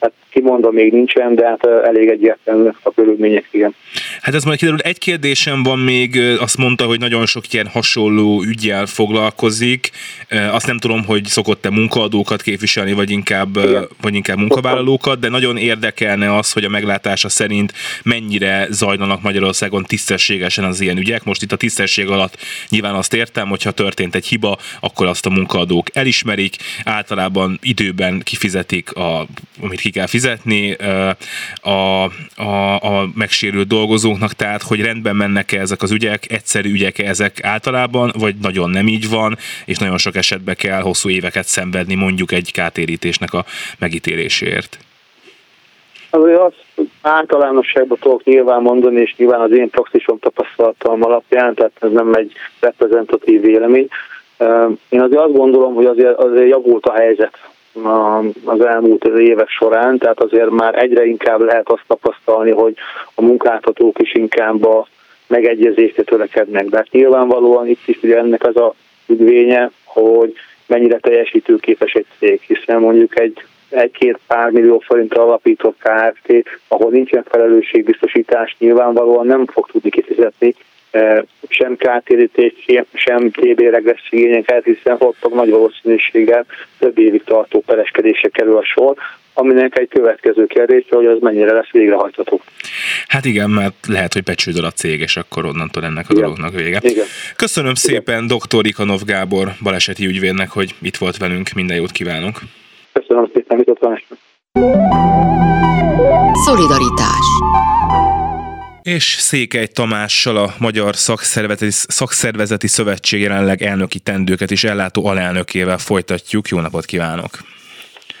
[0.00, 3.74] hát kimondva még nincsen, de hát elég egyértelmű a körülmények, igen.
[4.20, 4.80] Hát ez majd kiderül.
[4.80, 9.90] Egy kérdésem van még, azt mondta, hogy nagyon sok ilyen hasonló ügyjel foglalkozik.
[10.52, 13.54] Azt nem tudom, hogy szokott-e munkaadókat képviselni, vagy inkább,
[14.00, 17.72] vagy inkább munkavállalókat, de nagyon érdekelne az, hogy a meglátása szerint
[18.04, 21.24] mennyire zajlanak Magyarországon tisztességesen az ilyen ügyek.
[21.24, 22.36] Most itt a tisztesség alatt.
[22.68, 28.20] Nyilván azt értem, hogy ha történt egy hiba, akkor azt a munkaadók elismerik, általában időben
[28.20, 29.26] kifizetik, a,
[29.62, 30.72] amit ki kell fizetni
[31.62, 37.44] a, a, a megsérült dolgozóknak, tehát hogy rendben mennek-e ezek az ügyek, egyszerű ügyek ezek
[37.44, 42.32] általában, vagy nagyon nem így van, és nagyon sok esetben kell hosszú éveket szenvedni mondjuk
[42.32, 43.44] egy kártérítésnek a
[43.78, 44.78] megítéléséért.
[46.10, 46.64] Azért azt
[47.02, 52.32] általánosságban tudok nyilván mondani, és nyilván az én praxisom tapasztalatom alapján, tehát ez nem egy
[52.60, 53.88] reprezentatív vélemény.
[54.88, 57.38] Én azért azt gondolom, hogy azért, azért javult a helyzet
[58.44, 62.74] az elmúlt évek során, tehát azért már egyre inkább lehet azt tapasztalni, hogy
[63.14, 64.86] a munkáltatók is inkább a
[65.26, 66.66] megegyezésre törekednek.
[66.66, 70.34] De hát nyilvánvalóan itt is ugye ennek az a függvénye, hogy
[70.66, 76.32] mennyire teljesítőképes egy cég, hiszen mondjuk egy egy-két pár millió forint alapított KFT,
[76.68, 80.54] ahol nincsen felelősségbiztosítás, nyilvánvalóan nem fog tudni kifizetni
[81.48, 82.52] sem kártérítés,
[82.94, 86.46] sem TB regressz igényeket, hiszen ott nagy valószínűséggel
[86.78, 88.96] több évig tartó pereskedése kerül a sor,
[89.34, 92.40] aminek egy következő kérdés, hogy az mennyire lesz végrehajtható.
[93.06, 96.22] Hát igen, mert lehet, hogy becsődöl a cég, és akkor onnantól ennek a igen.
[96.22, 96.78] dolognak vége.
[96.82, 97.06] Igen.
[97.36, 97.94] Köszönöm igen.
[97.94, 98.66] szépen dr.
[98.66, 102.40] Ikanov Gábor baleseti ügyvédnek, hogy itt volt velünk, minden jót kívánok.
[103.80, 104.18] Ott
[106.44, 107.26] Szolidaritás
[108.82, 116.48] és Székely Tamással a Magyar Szakszervezeti, Szakszervezeti Szövetség jelenleg elnöki tendőket is ellátó alelnökével folytatjuk.
[116.48, 117.30] Jó napot kívánok!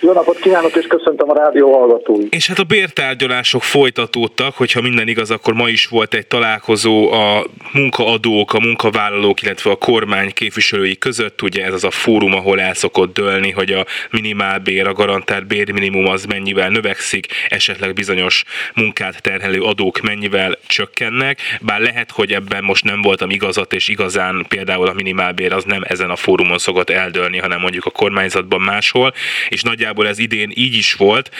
[0.04, 2.34] Jó napot kívánok, és köszöntöm a rádió hallgatóit.
[2.34, 7.46] És hát a bértárgyalások folytatódtak, hogyha minden igaz, akkor ma is volt egy találkozó a
[7.72, 11.42] munkaadók, a munkavállalók, illetve a kormány képviselői között.
[11.42, 16.06] Ugye ez az a fórum, ahol el szokott dőlni, hogy a minimálbér, a garantált bérminimum
[16.06, 18.44] az mennyivel növekszik, esetleg bizonyos
[18.74, 21.38] munkát terhelő adók mennyivel csökkennek.
[21.60, 25.82] Bár lehet, hogy ebben most nem voltam igazat, és igazán például a minimálbér az nem
[25.84, 29.12] ezen a fórumon szokott eldőlni, hanem mondjuk a kormányzatban máshol,
[29.48, 31.30] és nagyjából nagyjából ez idén így is volt.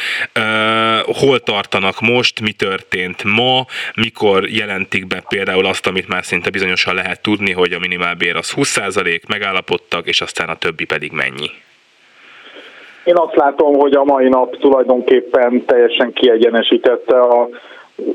[1.04, 6.94] Hol tartanak most, mi történt ma, mikor jelentik be például azt, amit már szinte bizonyosan
[6.94, 11.50] lehet tudni, hogy a minimálbér az 20%, megállapodtak, és aztán a többi pedig mennyi?
[13.04, 17.48] Én azt látom, hogy a mai nap tulajdonképpen teljesen kiegyenesítette a,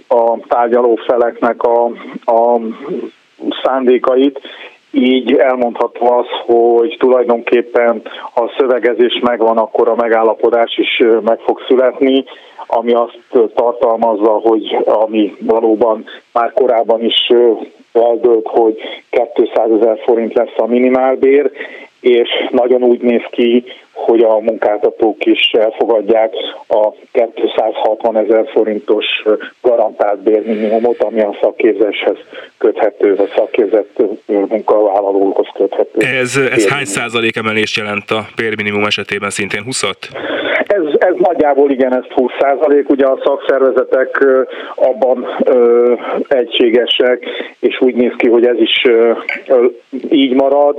[0.08, 1.86] a tárgyaló feleknek a,
[2.26, 2.60] a
[3.64, 4.40] szándékait,
[4.98, 8.02] így elmondható az, hogy tulajdonképpen
[8.36, 12.24] a szövegezés megvan, akkor a megállapodás is meg fog születni,
[12.68, 13.20] ami azt
[13.56, 17.32] tartalmazza, hogy ami valóban már korábban is
[17.94, 18.78] eldőlt, hogy
[19.34, 21.52] 200 ezer forint lesz a minimálbér,
[22.00, 23.64] és nagyon úgy néz ki,
[24.06, 26.34] hogy a munkáltatók is elfogadják
[26.68, 26.92] a
[27.34, 29.06] 260 ezer forintos
[29.62, 32.18] garantált bérminimumot, ami a szakképzéshez
[32.58, 36.06] köthető, vagy szakképzett munkavállalókhoz köthető.
[36.06, 39.84] Ez, ez hány százalék emelést jelent a bérminimum esetében szintén 20
[40.68, 42.90] ez, ez nagyjából igen, ez 20 százalék.
[42.90, 44.26] Ugye a szakszervezetek
[44.76, 45.94] abban ö,
[46.28, 47.26] egységesek,
[47.60, 49.12] és úgy néz ki, hogy ez is ö,
[50.10, 50.78] így marad,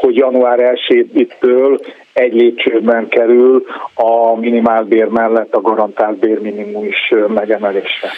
[0.00, 0.58] hogy január
[0.88, 1.80] 1-től
[2.12, 8.10] egy lépcsőben kerül a minimálbér mellett a garantált bérminimum is megemelésre.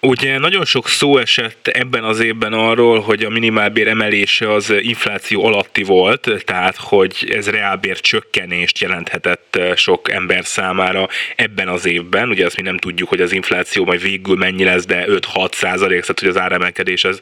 [0.00, 5.44] Ugye nagyon sok szó esett ebben az évben arról, hogy a minimálbér emelése az infláció
[5.44, 12.28] alatti volt, tehát hogy ez reálbér csökkenést jelenthetett sok ember számára ebben az évben.
[12.28, 16.00] Ugye azt mi nem tudjuk, hogy az infláció majd végül mennyi lesz, de 5-6 százalék,
[16.00, 17.20] tehát hogy az áremelkedés az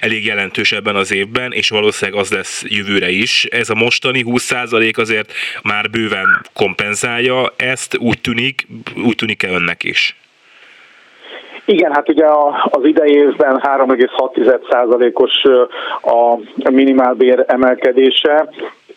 [0.00, 3.44] elég jelentős ebben az évben, és valószínűleg az lesz jövőre is.
[3.44, 8.66] Ez a mostani 20 százalék azért már bőven kompenzálja ezt, úgy tűnik,
[9.06, 10.16] úgy tűnik-e önnek is?
[11.64, 12.26] Igen, hát ugye
[12.70, 15.42] az idei évben 3,6%-os
[16.02, 18.48] a minimálbér emelkedése,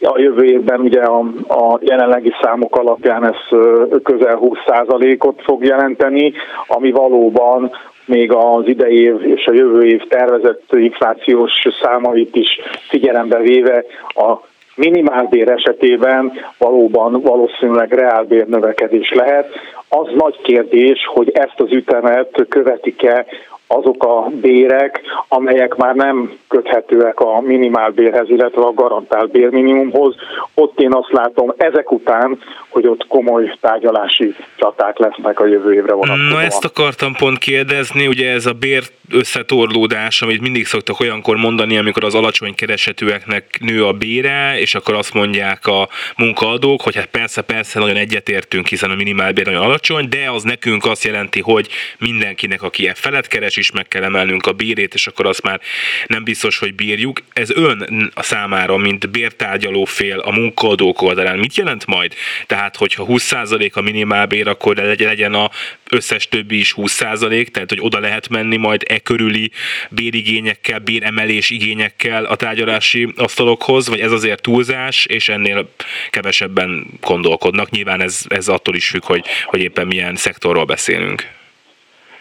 [0.02, 3.60] a jövő évben ugye a, a jelenlegi számok alapján ez
[4.04, 6.34] közel 20%-ot fog jelenteni,
[6.68, 7.72] ami valóban
[8.06, 11.52] még az idei év és a jövő év tervezett inflációs
[11.82, 12.60] számait is
[12.90, 19.48] figyelembe véve a minimálbér esetében valóban valószínűleg reálbér növekedés lehet.
[19.90, 23.26] Az nagy kérdés, hogy ezt az ütemet követik-e
[23.68, 30.16] azok a bérek, amelyek már nem köthetőek a minimálbérhez, illetve a garantált bérminimumhoz.
[30.54, 32.40] Ott én azt látom ezek után,
[32.70, 36.32] hogy ott komoly tárgyalási csaták lesznek a jövő évre vonatkozóan.
[36.32, 41.78] Na ezt akartam pont kérdezni, ugye ez a bér összetorlódás, amit mindig szoktak olyankor mondani,
[41.78, 45.88] amikor az alacsony keresetűeknek nő a bére, és akkor azt mondják a
[46.18, 50.86] munkaadók, hogy hát persze, persze, nagyon egyetértünk, hiszen a minimálbér nagyon alacsony, de az nekünk
[50.86, 51.68] azt jelenti, hogy
[52.00, 55.62] mindenkinek, aki e felett keres, is meg kell emelnünk a bérét, és akkor azt már
[56.08, 57.20] nem biztos, hogy bírjuk.
[57.34, 62.14] Ez ön a számára, mint bértárgyaló fél a munkaadók oldalán mit jelent majd?
[62.46, 65.50] Tehát, hogyha 20% a minimálbér, akkor legyen a
[65.90, 69.52] összes többi is 20%, tehát hogy oda lehet menni majd e körüli
[69.90, 75.70] bérigényekkel, béremelés igényekkel a tárgyalási asztalokhoz, vagy ez azért túlzás, és ennél
[76.10, 77.70] kevesebben gondolkodnak.
[77.70, 81.28] Nyilván ez, ez attól is függ, hogy, hogy éppen milyen szektorról beszélünk.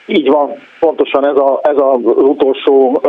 [0.06, 3.00] Így van, pontosan ez, a, ez az utolsó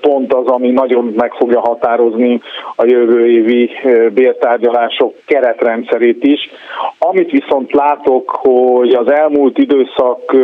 [0.00, 2.40] pont az, ami nagyon meg fogja határozni
[2.76, 3.70] a jövő évi
[4.14, 6.50] bértárgyalások keretrendszerét is.
[6.98, 10.36] Amit viszont látok, hogy az elmúlt időszak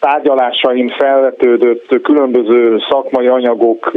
[0.00, 3.92] tárgyalásain felvetődött különböző szakmai anyagok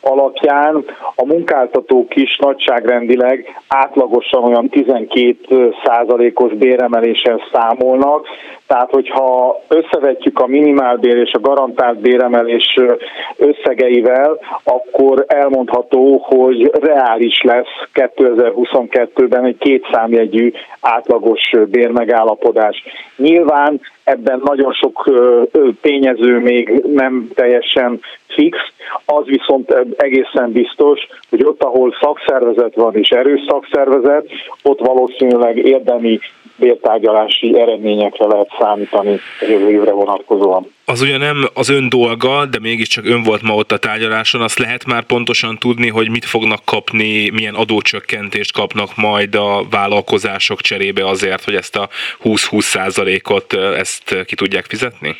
[0.00, 8.26] alapján a munkáltatók is nagyságrendileg átlagosan olyan 12 százalékos béremeléssel számolnak,
[8.66, 12.78] tehát hogyha összevetjük a minimálbér és a garantált béremelés
[13.36, 22.82] összegeivel, akkor elmondható, hogy reális lesz 2022-ben egy kétszámjegyű átlagos bérmegállapodás.
[23.16, 25.10] Nyilván ebben nagyon sok
[25.80, 28.58] tényező még nem teljesen fix,
[29.04, 34.26] az viszont egészen biztos, hogy ott, ahol szakszervezet van és erős szakszervezet,
[34.62, 36.18] ott valószínűleg érdemi
[36.56, 40.74] bértárgyalási eredményekre lehet számítani jövő évre vonatkozóan.
[40.84, 44.58] Az ugye nem az ön dolga, de mégiscsak ön volt ma ott a tárgyaláson, azt
[44.58, 51.08] lehet már pontosan tudni, hogy mit fognak kapni, milyen adócsökkentést kapnak majd a vállalkozások cserébe
[51.08, 51.88] azért, hogy ezt a
[52.24, 55.16] 20-20 százalékot ezt ki tudják fizetni?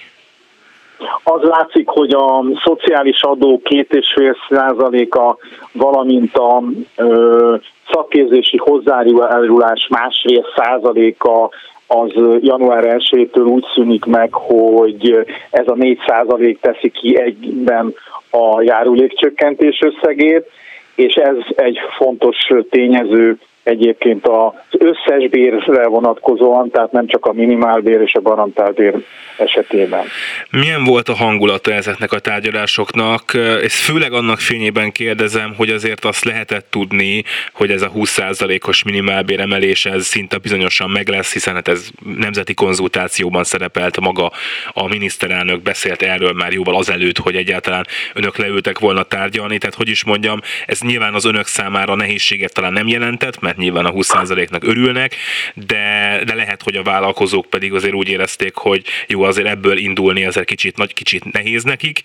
[1.22, 5.36] Az látszik, hogy a szociális adó két és fél százaléka,
[5.72, 6.62] valamint a
[6.96, 7.56] ö,
[7.92, 11.50] szakképzési hozzájárulás másfél százaléka
[11.86, 17.94] az január 1-től úgy szűnik meg, hogy ez a 4 százalék teszi ki egyben
[18.30, 20.50] a járulékcsökkentés összegét,
[20.94, 22.36] és ez egy fontos
[22.70, 28.94] tényező egyébként az összes bérre vonatkozóan, tehát nem csak a minimálbér és a garantálbér
[29.38, 30.04] esetében.
[30.50, 33.22] Milyen volt a hangulata ezeknek a tárgyalásoknak?
[33.62, 39.40] És főleg annak fényében kérdezem, hogy azért azt lehetett tudni, hogy ez a 20%-os minimálbér
[39.40, 41.88] emelés ez szinte bizonyosan meg lesz, hiszen hát ez
[42.18, 44.30] nemzeti konzultációban szerepelt maga
[44.72, 49.88] a miniszterelnök beszélt erről már jóval azelőtt, hogy egyáltalán önök leültek volna tárgyalni, tehát hogy
[49.88, 54.64] is mondjam, ez nyilván az önök számára nehézséget talán nem jelentett, mert nyilván a 20%-nak
[54.64, 55.14] örülnek,
[55.54, 60.24] de, de lehet, hogy a vállalkozók pedig azért úgy érezték, hogy jó, azért ebből indulni
[60.26, 62.00] azért kicsit, nagy, kicsit nehéz nekik.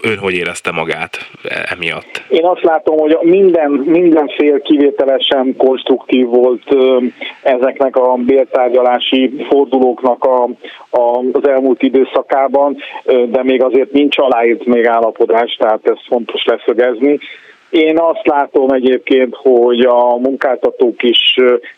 [0.00, 1.30] Ön hogy érezte magát
[1.70, 2.22] emiatt?
[2.28, 6.76] Én azt látom, hogy minden, minden fél kivételesen konstruktív volt
[7.42, 10.42] ezeknek a bértárgyalási fordulóknak a,
[10.90, 17.18] a, az elmúlt időszakában, de még azért nincs aláírt még állapodás, tehát ez fontos leszögezni.
[17.70, 21.36] Én azt látom egyébként, hogy a munkáltatók is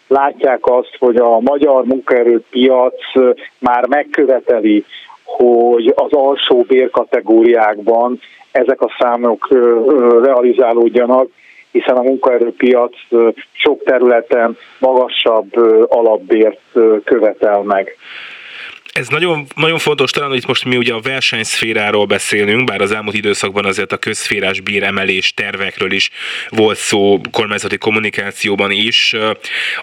[0.08, 2.94] látják azt, hogy a magyar munkaerőpiac
[3.58, 4.84] már megköveteli,
[5.24, 8.20] hogy az alsó bérkategóriákban
[8.50, 9.48] ezek a számok
[10.22, 11.28] realizálódjanak,
[11.70, 12.92] hiszen a munkaerőpiac
[13.52, 15.56] sok területen magasabb
[15.88, 16.60] alapbért
[17.04, 17.96] követel meg.
[19.00, 22.92] Ez nagyon, nagyon fontos, talán hogy itt most mi ugye a versenyszféráról beszélünk, bár az
[22.92, 26.10] elmúlt időszakban azért a közszférás béremelés tervekről is
[26.48, 29.14] volt szó kormányzati kommunikációban is.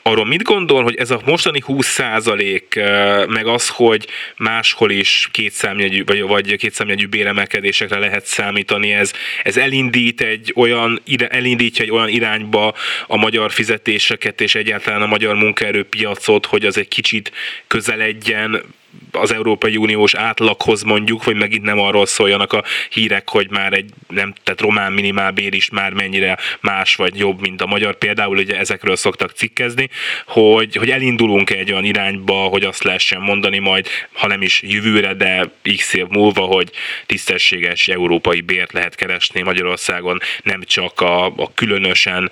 [0.01, 6.21] Arról mit gondol, hogy ez a mostani 20% meg az, hogy máshol is kétszámjegyű, vagy,
[6.21, 9.13] vagy kétszámjegyű béremelkedésekre lehet számítani, ez,
[9.43, 12.73] ez elindít egy olyan, elindítja egy olyan irányba
[13.07, 17.31] a magyar fizetéseket és egyáltalán a magyar munkaerőpiacot, hogy az egy kicsit
[17.67, 18.63] közeledjen
[19.11, 23.89] az Európai Uniós átlaghoz mondjuk, hogy megint nem arról szóljanak a hírek, hogy már egy
[24.07, 27.97] nem, tehát román minimálbér is már mennyire más vagy jobb, mint a magyar.
[27.97, 29.89] Például ugye ezekről szoktak cikkezni,
[30.25, 35.13] hogy, hogy elindulunk egy olyan irányba, hogy azt lehessen mondani majd, ha nem is jövőre,
[35.13, 36.71] de x év múlva, hogy
[37.05, 42.31] tisztességes európai bért lehet keresni Magyarországon, nem csak a, a különösen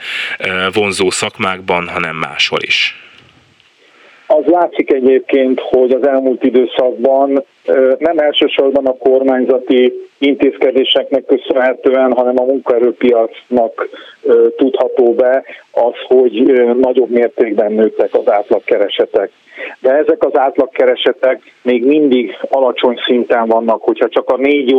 [0.71, 3.04] vonzó szakmákban, hanem máshol is.
[4.27, 7.43] Az látszik egyébként, hogy az elmúlt időszakban
[7.97, 13.89] nem elsősorban a kormányzati intézkedéseknek köszönhetően, hanem a munkaerőpiacnak
[14.57, 16.31] tudható be az, hogy
[16.79, 19.31] nagyobb mértékben nőttek az átlagkeresetek.
[19.79, 24.75] De ezek az átlagkeresetek még mindig alacsony szinten vannak, hogyha csak a négy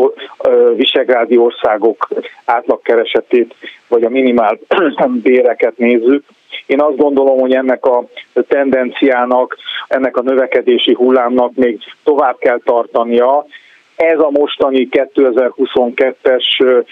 [0.77, 2.09] visegrádi országok
[2.45, 3.55] átlagkeresetét,
[3.89, 4.59] vagy a minimál
[5.23, 6.25] béreket nézzük,
[6.67, 8.05] én azt gondolom, hogy ennek a
[8.49, 9.57] tendenciának,
[9.89, 13.47] ennek a növekedési hullámnak még tovább kell tartania.
[13.97, 16.85] Ez a mostani 2022-es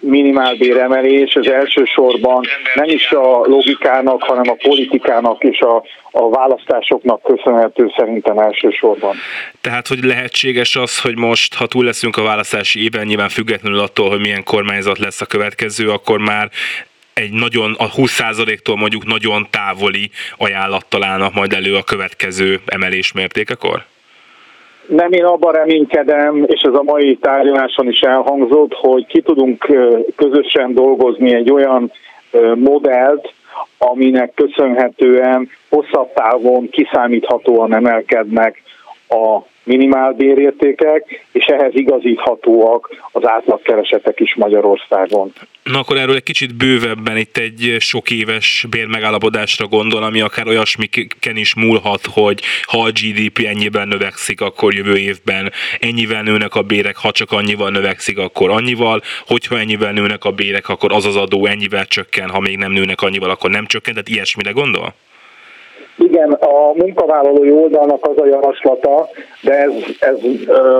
[0.00, 7.92] minimálbéremelés, ez elsősorban nem is a logikának, hanem a politikának és a, a választásoknak köszönhető
[7.96, 9.16] szerintem elsősorban.
[9.60, 14.08] Tehát, hogy lehetséges az, hogy most, ha túl leszünk a választási éven, nyilván függetlenül attól,
[14.08, 16.50] hogy milyen kormányzat lesz a következő, akkor már
[17.14, 23.84] egy nagyon, a 20%-tól mondjuk nagyon távoli ajánlattal állnak majd elő a következő emelés mértékekor?
[24.86, 29.66] Nem, én abban reménykedem, és ez a mai tárgyaláson is elhangzott, hogy ki tudunk
[30.16, 31.92] közösen dolgozni egy olyan
[32.54, 33.32] modellt,
[33.78, 38.62] aminek köszönhetően hosszabb távon kiszámíthatóan emelkednek
[39.08, 45.32] a minimálbérértékek, és ehhez igazíthatóak az átlagkeresetek is Magyarországon.
[45.62, 51.36] Na akkor erről egy kicsit bővebben itt egy sok éves bérmegállapodásra gondol, ami akár olyasmiken
[51.36, 56.96] is múlhat, hogy ha a GDP ennyiben növekszik, akkor jövő évben ennyivel nőnek a bérek,
[56.96, 61.46] ha csak annyival növekszik, akkor annyival, hogyha ennyivel nőnek a bérek, akkor az az adó
[61.46, 64.94] ennyivel csökken, ha még nem nőnek annyival, akkor nem csökken, tehát ilyesmire gondol?
[65.98, 69.08] Igen, a munkavállalói oldalnak az a javaslata,
[69.42, 70.16] de ez, ez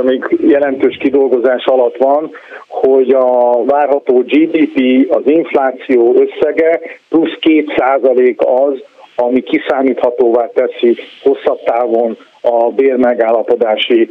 [0.02, 2.30] még jelentős kidolgozás alatt van,
[2.68, 8.82] hogy a várható GDP, az infláció összege plusz 2% az,
[9.16, 14.08] ami kiszámíthatóvá teszi hosszabb távon a bérmegállapodási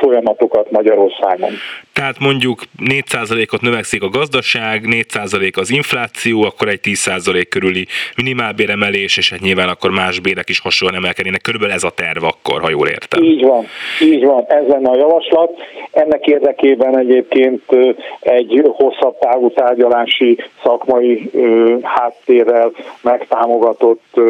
[0.00, 1.50] folyamatokat Magyarországon.
[1.98, 7.86] Tehát mondjuk 4%-ot növekszik a gazdaság, 4% az infláció, akkor egy 10% körüli
[8.16, 11.40] minimálbéremelés, és hát nyilván akkor más bérek is hasonlóan emelkednének.
[11.40, 13.22] Körülbelül ez a terv akkor, ha jól értem.
[13.22, 13.66] Így van,
[14.00, 15.50] így van, ez lenne a javaslat.
[15.90, 17.62] Ennek érdekében egyébként
[18.20, 21.30] egy hosszabb távú tárgyalási szakmai
[21.82, 22.72] háttérrel
[23.02, 24.20] megtámogatott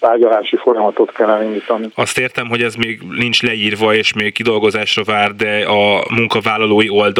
[0.00, 1.86] tárgyalási folyamatot kell elindítani.
[1.94, 7.12] Azt értem, hogy ez még nincs leírva és még kidolgozásra vár, de a munkavállalói oldal,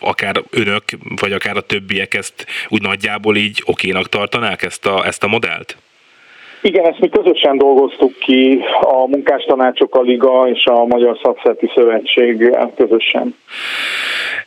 [0.00, 0.82] akár önök,
[1.20, 5.76] vagy akár a többiek ezt úgy nagyjából így okénak tartanák ezt a, ezt a modellt?
[6.62, 12.56] Igen, ezt mi közösen dolgoztuk ki, a munkástanácsok, a Liga és a Magyar Szakszereti Szövetség
[12.76, 13.34] közösen.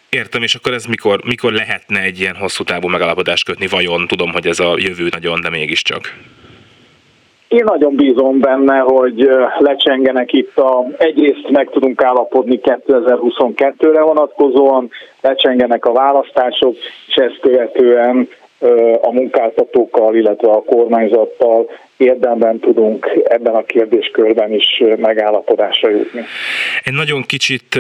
[0.10, 4.08] Értem, és akkor ez mikor, mikor lehetne egy ilyen hosszú távú megállapodást kötni, vajon?
[4.08, 6.14] Tudom, hogy ez a jövő nagyon, de mégiscsak.
[7.56, 14.90] Én nagyon bízom benne, hogy lecsengenek itt a, egyrészt meg tudunk állapodni 2022-re vonatkozóan,
[15.22, 16.76] lecsengenek a választások,
[17.08, 18.28] és ezt követően
[19.02, 26.22] a munkáltatókkal, illetve a kormányzattal érdemben tudunk ebben a kérdéskörben is megállapodásra jutni.
[26.84, 27.80] Én nagyon kicsit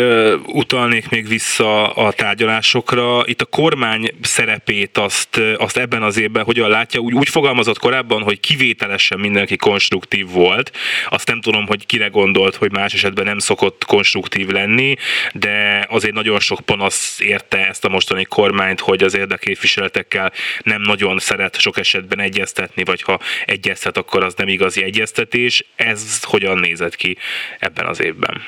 [0.53, 3.21] utalnék még vissza a tárgyalásokra.
[3.25, 6.99] Itt a kormány szerepét azt, azt ebben az évben hogyan látja?
[6.99, 10.71] Úgy, úgy fogalmazott korábban, hogy kivételesen mindenki konstruktív volt.
[11.09, 14.95] Azt nem tudom, hogy kire gondolt, hogy más esetben nem szokott konstruktív lenni,
[15.33, 20.31] de azért nagyon sok panasz érte ezt a mostani kormányt, hogy az érdekképviseletekkel
[20.63, 25.65] nem nagyon szeret sok esetben egyeztetni, vagy ha egyeztet, akkor az nem igazi egyeztetés.
[25.75, 27.17] Ez hogyan nézett ki
[27.59, 28.41] ebben az évben?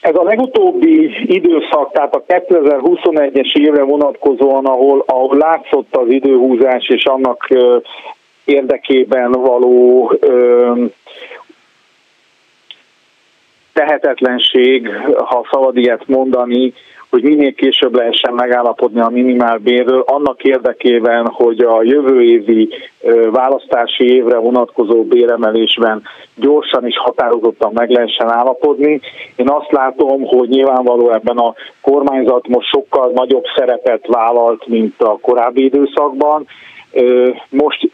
[0.00, 7.04] Ez a legutóbbi időszak, tehát a 2021-es évre vonatkozóan, ahol, ahol látszott az időhúzás és
[7.04, 7.48] annak
[8.44, 10.12] érdekében való
[13.72, 16.72] tehetetlenség, ha szabad ilyet mondani,
[17.20, 22.68] hogy minél később lehessen megállapodni a minimálbérről, annak érdekében, hogy a jövő évi
[23.30, 26.02] választási évre vonatkozó béremelésben
[26.34, 29.00] gyorsan és határozottan meg lehessen állapodni.
[29.36, 35.18] Én azt látom, hogy nyilvánvaló ebben a kormányzat most sokkal nagyobb szerepet vállalt, mint a
[35.20, 36.46] korábbi időszakban.
[37.48, 37.90] Most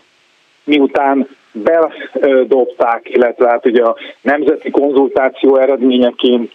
[0.65, 6.53] miután bedobták, illetve hát ugye a nemzeti konzultáció eredményeként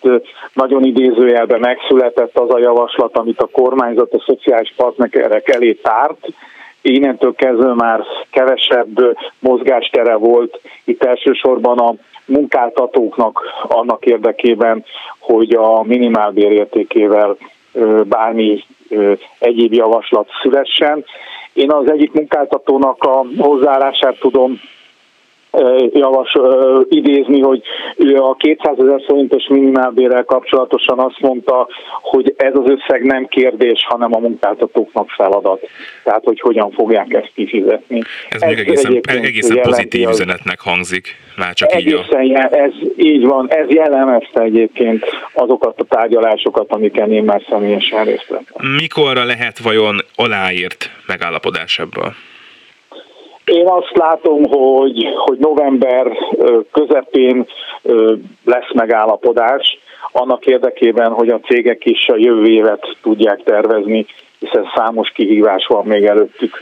[0.53, 6.27] nagyon idézőjelben megszületett az a javaslat, amit a kormányzat a szociális partnerek elé tárt,
[6.81, 11.93] innentől kezdve már kevesebb mozgástere volt itt elsősorban a
[12.25, 14.85] munkáltatóknak annak érdekében,
[15.19, 17.37] hogy a minimálbér értékével
[18.03, 18.63] bármi
[19.39, 21.05] egyéb javaslat szülessen.
[21.53, 24.59] Én az egyik munkáltatónak a hozzáállását tudom
[25.93, 26.35] javas
[26.89, 27.61] idézni, hogy
[27.97, 31.67] ő a 200 ezer forintos minimálbérrel kapcsolatosan azt mondta,
[32.01, 35.67] hogy ez az összeg nem kérdés, hanem a munkáltatóknak feladat.
[36.03, 38.01] Tehát, hogy hogyan fogják ezt kifizetni.
[38.29, 41.15] Ez, ez még egészen, egészen pozitív üzenetnek hangzik.
[41.37, 42.55] Már csak egészen így, a...
[42.55, 48.67] ez így van, ez jellemezte egyébként azokat a tárgyalásokat, amiken én már személyesen részt vettem.
[48.79, 52.13] Mikorra lehet vajon aláírt megállapodás ebből?
[53.47, 56.17] Én azt látom, hogy, hogy november
[56.71, 57.45] közepén
[58.43, 59.79] lesz megállapodás,
[60.11, 64.05] annak érdekében, hogy a cégek is a jövő évet tudják tervezni,
[64.39, 66.57] hiszen számos kihívás van még előttük.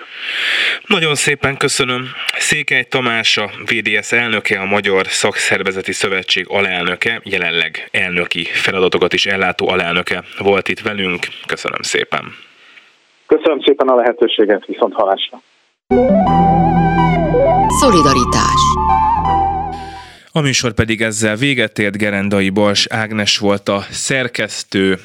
[0.88, 2.02] Nagyon szépen köszönöm.
[2.38, 9.68] Székely Tamás, a VDS elnöke, a Magyar Szakszervezeti Szövetség alelnöke, jelenleg elnöki feladatokat is ellátó
[9.68, 11.20] alelnöke volt itt velünk.
[11.48, 12.24] Köszönöm szépen.
[13.28, 15.42] Köszönöm szépen a lehetőséget, viszont halásra.
[17.80, 18.62] Szolidaritás
[20.32, 25.00] a műsor pedig ezzel véget ért, Gerendai Bals Ágnes volt a szerkesztő,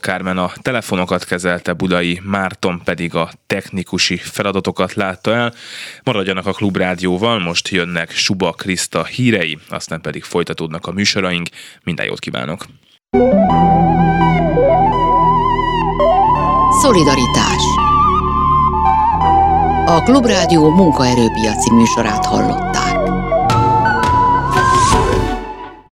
[0.00, 5.54] Kármen a telefonokat kezelte, Budai Márton pedig a technikusi feladatokat látta el.
[6.04, 11.48] Maradjanak a Klubrádióval, most jönnek Suba Kriszta hírei, aztán pedig folytatódnak a műsoraink.
[11.84, 12.66] Minden jót kívánok!
[16.80, 17.77] Szolidaritás
[19.88, 22.97] a Klubrádió munkaerőpiaci műsorát hallott.